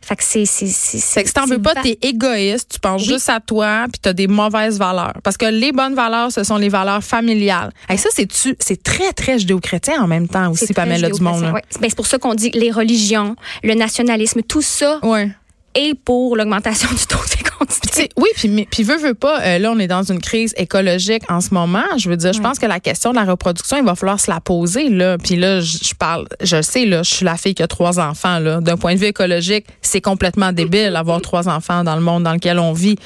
Fait 0.05 0.17
que 0.17 0.25
c'est. 0.25 0.45
c'est, 0.47 0.67
fait 0.67 1.23
que 1.23 1.29
si 1.29 1.35
t'en 1.35 1.47
veux 1.47 1.61
pas, 1.61 1.75
t'es 1.75 1.99
égoïste, 2.03 2.73
tu 2.75 2.81
penses 2.81 3.05
juste 3.05 3.29
à 3.29 3.41
toi, 3.41 3.87
puis 3.91 4.01
t'as 4.01 4.13
des 4.13 4.27
mauvaises 4.27 4.79
valeurs. 4.79 5.15
Parce 5.23 5.37
que 5.37 5.47
les 5.47 5.73
bonnes 5.73 5.95
valeurs, 5.95 6.33
ce 6.33 6.45
sont 6.45 6.57
les 6.57 6.69
valeurs 6.69 7.05
familiales. 7.05 7.73
Et 7.89 7.97
ça, 7.97 8.09
c'est, 8.13 8.31
c'est 8.59 8.83
très, 8.83 9.13
très 9.13 9.39
judéo-chrétien 9.39 10.03
en 10.03 10.07
même 10.07 10.29
temps 10.29 10.51
aussi, 10.51 10.73
Pamela 10.73 11.11
Dumont. 11.11 11.53
Ouais. 11.53 11.63
Ben, 11.81 11.89
c'est 11.89 11.97
pour 11.97 12.07
ça 12.07 12.19
qu'on 12.19 12.35
dit 12.35 12.51
les 12.51 12.71
religions, 12.71 13.37
le 13.63 13.75
nationalisme, 13.75 14.43
tout 14.43 14.63
ça. 14.63 14.99
Ouais 15.03 15.31
et 15.75 15.95
pour 15.95 16.37
l'augmentation 16.37 16.89
du 16.93 17.07
taux 17.07 17.19
fécondité. 17.19 18.09
Oui, 18.17 18.29
puis, 18.35 18.67
puis 18.71 18.83
veut, 18.83 18.99
veut 18.99 19.15
pas, 19.15 19.41
euh, 19.43 19.59
là, 19.59 19.73
on 19.73 19.79
est 19.79 19.87
dans 19.87 20.03
une 20.03 20.21
crise 20.21 20.55
écologique 20.57 21.23
en 21.31 21.41
ce 21.41 21.55
moment. 21.55 21.85
Je 21.97 22.09
veux 22.09 22.17
dire, 22.17 22.33
je 22.33 22.41
pense 22.41 22.59
que 22.59 22.67
la 22.67 22.81
question 22.81 23.11
de 23.11 23.17
la 23.17 23.25
reproduction, 23.25 23.77
il 23.77 23.85
va 23.85 23.95
falloir 23.95 24.21
se 24.21 24.31
la 24.31 24.41
poser, 24.41 24.89
là. 24.89 25.19
Puis 25.19 25.37
là, 25.37 25.61
je, 25.61 25.95
parle, 25.95 26.27
je 26.43 26.61
sais, 26.63 26.85
là, 26.85 27.03
je 27.03 27.15
suis 27.15 27.25
la 27.25 27.37
fille 27.37 27.55
qui 27.55 27.63
a 27.63 27.69
trois 27.69 27.99
enfants, 27.99 28.39
là. 28.39 28.61
D'un 28.61 28.77
point 28.77 28.95
de 28.95 28.99
vue 28.99 29.07
écologique, 29.07 29.67
c'est 29.81 30.01
complètement 30.01 30.53
débile 30.53 30.97
avoir 30.97 31.21
trois 31.21 31.49
enfants 31.49 31.85
dans 31.85 31.97
le 31.97 32.03
monde 32.03 32.25
dans 32.25 32.33
lequel 32.33 32.59
on 32.59 32.73
vit. 32.73 32.97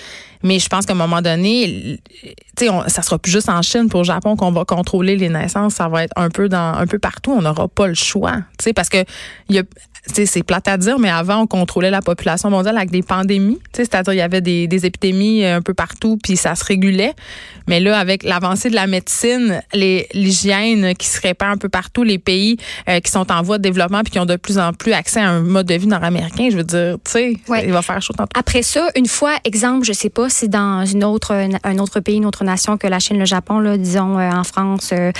Mais 0.43 0.59
je 0.59 0.69
pense 0.69 0.87
qu'à 0.87 0.93
un 0.93 0.97
moment 0.97 1.23
donné, 1.23 1.99
tu 2.57 2.67
sais, 2.67 2.71
ça 2.89 3.03
sera 3.03 3.19
plus 3.19 3.33
juste 3.33 3.49
en 3.49 3.63
Chine 3.63 3.89
pour 3.89 4.01
au 4.01 4.05
Japon 4.05 4.37
qu'on 4.37 4.53
va 4.53 4.65
contrôler 4.65 5.17
les 5.17 5.29
naissances. 5.29 5.75
Ça 5.75 5.89
va 5.89 6.05
être 6.05 6.13
un 6.17 6.31
peu 6.31 6.49
dans, 6.49 6.75
un 6.75 6.87
peu 6.87 6.99
partout. 6.99 7.33
On 7.33 7.43
n'aura 7.43 7.69
pas 7.69 7.87
le 7.87 7.95
choix. 7.95 8.37
Tu 8.59 8.65
sais, 8.65 8.73
parce 8.73 8.89
que 8.89 9.05
il 9.49 9.57
y 9.57 9.59
a, 9.59 9.63
c'est 10.07 10.43
plate 10.43 10.69
à 10.69 10.77
dire, 10.77 10.99
mais 10.99 11.11
avant, 11.11 11.43
on 11.43 11.47
contrôlait 11.47 11.91
la 11.91 12.03
population 12.03 12.51
mondiale 12.51 12.77
avec 12.77 12.91
des 12.91 13.03
pandémies. 13.03 13.59
C'est-à-dire, 13.73 14.13
il 14.13 14.19
y 14.19 14.23
avait 14.23 14.41
des, 14.41 14.67
des, 14.69 14.87
épidémies 14.87 15.45
un 15.45 15.63
peu 15.63 15.75
partout, 15.75 16.19
puis 16.23 16.37
ça 16.37 16.55
se 16.55 16.65
régulait. 16.65 17.15
Mais 17.67 17.81
là, 17.81 17.99
avec 17.99 18.23
l'avancée 18.23 18.71
de 18.71 18.75
la 18.75 18.87
médecine, 18.87 19.61
l'hygiène 19.73 20.95
qui 20.95 21.07
se 21.07 21.21
répand 21.21 21.51
un 21.51 21.57
peu 21.57 21.69
partout, 21.69 22.05
les 22.05 22.19
pays 22.19 22.57
euh, 22.89 23.01
qui 23.01 23.11
sont 23.11 23.31
en 23.33 23.43
voie 23.43 23.59
de 23.59 23.63
développement 23.63 24.03
puis 24.03 24.13
qui 24.13 24.19
ont 24.19 24.27
de 24.27 24.37
plus 24.37 24.59
en 24.59 24.73
plus 24.73 24.93
accès 24.93 25.21
à 25.21 25.29
un 25.29 25.41
mode 25.41 25.67
de 25.67 25.75
vie 25.75 25.89
nord-américain, 25.89 26.49
je 26.51 26.57
veux 26.57 26.65
dire, 26.65 26.97
tu 27.05 27.11
sais, 27.11 27.33
il 27.65 27.73
va 27.73 27.83
faire 27.83 28.01
chaud 28.01 28.13
tantôt. 28.13 28.39
Après 28.39 28.63
ça, 28.63 28.89
une 28.97 29.07
fois, 29.07 29.35
exemple, 29.45 29.85
je 29.85 29.93
sais 29.93 30.11
pas, 30.11 30.26
c'est 30.29 30.49
dans 30.49 30.85
une 30.85 31.05
autre, 31.05 31.49
un 31.63 31.79
autre 31.79 32.01
pays, 32.01 32.17
une 32.17 32.27
autre 32.27 32.45
nation 32.45 32.77
que 32.77 32.87
la 32.87 32.99
Chine, 32.99 33.19
le 33.19 33.25
Japon, 33.25 33.59
là, 33.59 33.77
disons 33.77 34.19
euh, 34.19 34.31
en 34.31 34.45
France, 34.45 34.91
euh, 34.93 35.13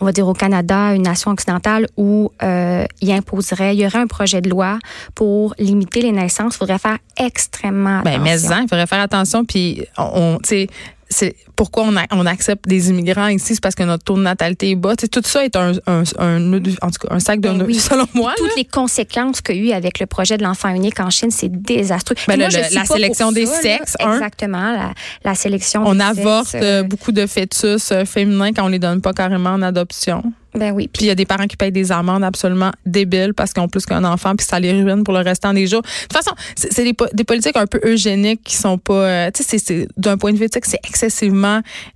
on 0.00 0.04
va 0.04 0.12
dire 0.12 0.26
au 0.26 0.34
Canada, 0.34 0.94
une 0.94 1.02
nation 1.02 1.30
occidentale 1.30 1.86
où 1.96 2.32
il 2.40 3.12
imposerait, 3.12 3.74
il 3.74 3.80
y 3.80 3.86
aurait 3.86 3.98
un 3.98 4.06
projet 4.06 4.40
de 4.40 4.50
loi 4.50 4.78
pour 5.14 5.54
limiter 5.58 6.02
les 6.02 6.12
naissances, 6.12 6.54
il 6.54 6.58
faudrait 6.58 6.78
faire 6.78 6.98
extrêmement 7.16 8.02
ben, 8.02 8.20
attention. 8.20 8.48
mais 8.50 8.62
il 8.62 8.68
faudrait 8.68 8.86
faire 8.86 9.00
attention. 9.00 9.44
Puis, 9.44 9.84
on, 9.96 10.38
c'est 10.42 11.34
pourquoi 11.58 11.82
on, 11.82 11.94
on, 12.12 12.24
accepte 12.24 12.68
des 12.68 12.88
immigrants 12.88 13.26
ici, 13.26 13.56
c'est 13.56 13.60
parce 13.60 13.74
que 13.74 13.82
notre 13.82 14.04
taux 14.04 14.16
de 14.16 14.22
natalité 14.22 14.70
est 14.70 14.74
bas. 14.76 14.94
tout 14.94 15.20
ça 15.24 15.44
est 15.44 15.56
un, 15.56 15.72
un, 15.88 16.04
un, 16.20 16.52
en 16.54 16.60
tout 16.60 17.06
cas, 17.06 17.08
un 17.10 17.18
sac 17.18 17.40
de 17.40 17.48
ben 17.48 17.64
oui. 17.66 17.74
selon 17.74 18.06
moi. 18.14 18.32
Toutes 18.36 18.56
les 18.56 18.64
conséquences 18.64 19.40
qu'il 19.40 19.56
y 19.56 19.58
a 19.58 19.62
eu 19.62 19.76
avec 19.76 19.98
le 19.98 20.06
projet 20.06 20.38
de 20.38 20.44
l'enfant 20.44 20.68
unique 20.68 21.00
en 21.00 21.10
Chine, 21.10 21.32
c'est 21.32 21.50
désastreux. 21.50 22.14
Ben, 22.28 22.38
la 22.38 22.84
sélection 22.84 23.32
des 23.32 23.46
sexes. 23.46 23.96
exactement, 23.98 24.72
la, 24.72 24.92
la, 25.24 25.34
sélection 25.34 25.82
on 25.84 25.94
des 25.94 26.00
sexes. 26.00 26.16
On 26.16 26.20
avorte 26.20 26.54
euh, 26.54 26.84
beaucoup 26.84 27.10
de 27.10 27.26
fœtus 27.26 27.90
euh, 27.90 28.04
féminins 28.04 28.52
quand 28.52 28.64
on 28.64 28.68
les 28.68 28.78
donne 28.78 29.00
pas 29.00 29.12
carrément 29.12 29.50
en 29.50 29.62
adoption. 29.62 30.22
Ben 30.54 30.72
oui. 30.72 30.88
Puis 30.92 31.04
il 31.04 31.08
y 31.08 31.10
a 31.10 31.14
des 31.14 31.26
parents 31.26 31.46
qui 31.46 31.56
payent 31.56 31.72
des 31.72 31.92
amendes 31.92 32.24
absolument 32.24 32.72
débiles 32.86 33.34
parce 33.34 33.52
qu'ils 33.52 33.62
ont 33.62 33.68
plus 33.68 33.84
qu'un 33.84 34.04
enfant 34.04 34.34
puis 34.34 34.46
ça 34.46 34.58
les 34.58 34.72
ruine 34.72 35.04
pour 35.04 35.14
le 35.14 35.20
restant 35.20 35.52
des 35.52 35.66
jours. 35.66 35.82
De 35.82 35.88
toute 36.02 36.12
façon, 36.12 36.32
c'est 36.54 36.84
des, 36.84 36.94
des, 37.12 37.24
politiques 37.24 37.56
un 37.56 37.66
peu 37.66 37.80
eugéniques 37.84 38.42
qui 38.44 38.56
sont 38.56 38.78
pas 38.78 38.94
euh, 38.94 39.30
tu 39.32 39.42
sais 39.42 39.58
c'est 39.58 39.88
d'un 39.96 40.16
point 40.16 40.32
de 40.32 40.38
vue 40.38 40.46
éthique, 40.46 40.64
c'est 40.64 40.80
excessivement 40.86 41.47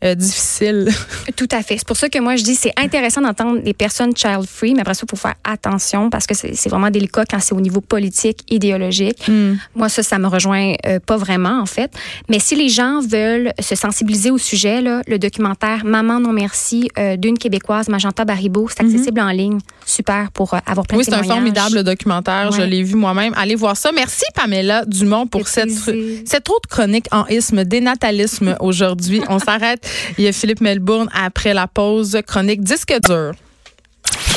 euh, 0.05 0.15
difficile. 0.15 0.89
Tout 1.37 1.49
à 1.51 1.63
fait. 1.63 1.79
C'est 1.79 1.87
pour 1.87 1.97
ça 1.97 2.09
que 2.09 2.19
moi 2.19 2.37
je 2.37 2.45
dis 2.45 2.55
c'est 2.55 2.73
intéressant 2.77 3.21
d'entendre 3.21 3.61
des 3.61 3.75
personnes 3.75 4.17
child 4.17 4.47
free, 4.47 4.75
mais 4.75 4.81
après 4.81 4.95
ça 4.95 5.05
il 5.07 5.11
faut 5.11 5.17
faire 5.17 5.35
attention 5.45 6.11
parce 6.11 6.27
que 6.27 6.35
c'est 6.35 6.69
vraiment 6.69 6.91
délicat 6.91 7.25
quand 7.29 7.41
c'est 7.41 7.55
au 7.55 7.61
niveau 7.61 7.81
politique, 7.81 8.45
idéologique. 8.51 9.27
Hmm. 9.29 9.55
Moi 9.75 9.89
ça 9.89 10.03
ça 10.03 10.19
me 10.19 10.29
rejoint 10.29 10.75
euh, 10.87 10.99
pas 11.01 11.17
vraiment 11.17 11.61
en 11.61 11.67
fait, 11.67 11.93
mais 12.29 12.39
si 12.39 12.55
les 12.55 12.69
gens 12.69 13.01
veulent 13.01 13.53
se 13.59 13.75
sensibiliser 13.75 14.31
au 14.31 14.39
sujet 14.39 14.81
là, 14.81 15.03
le 15.07 15.19
documentaire 15.19 15.85
Maman 15.85 16.21
non 16.21 16.33
merci 16.33 16.89
d'une 17.19 17.39
québécoise 17.39 17.89
Magenta 17.89 18.25
Barry 18.25 18.43
c'est 18.69 18.83
mhm. 18.83 18.91
accessible 18.91 19.21
en 19.21 19.31
ligne. 19.31 19.59
Super 19.85 20.31
pour 20.33 20.55
euh, 20.55 20.59
avoir 20.67 20.87
plein 20.87 20.99
oui, 20.99 21.05
de 21.05 21.11
Oui, 21.11 21.17
c'est 21.19 21.31
un 21.31 21.35
formidable 21.35 21.85
documentaire. 21.85 22.53
Je 22.53 22.63
l'ai 22.63 22.83
vu 22.83 22.95
moi-même. 22.95 23.33
Allez 23.37 23.55
voir 23.55 23.77
ça. 23.77 23.91
Merci, 23.93 24.25
Pamela 24.35 24.85
Dumont, 24.87 25.27
pour 25.27 25.49
cette, 25.49 25.71
cette 25.71 26.49
autre 26.49 26.69
chronique 26.69 27.07
en 27.13 27.27
isme, 27.27 27.65
dénatalisme 27.65 28.57
aujourd'hui. 28.61 29.23
On 29.29 29.39
s'arrête. 29.45 29.89
Il 30.19 30.25
y 30.25 30.29
a 30.29 30.33
Philippe 30.33 30.61
Melbourne 30.61 31.09
après 31.15 31.55
la 31.55 31.67
pause. 31.67 32.19
Chronique 32.27 32.63
Disque 32.63 32.95
dur. 33.03 33.33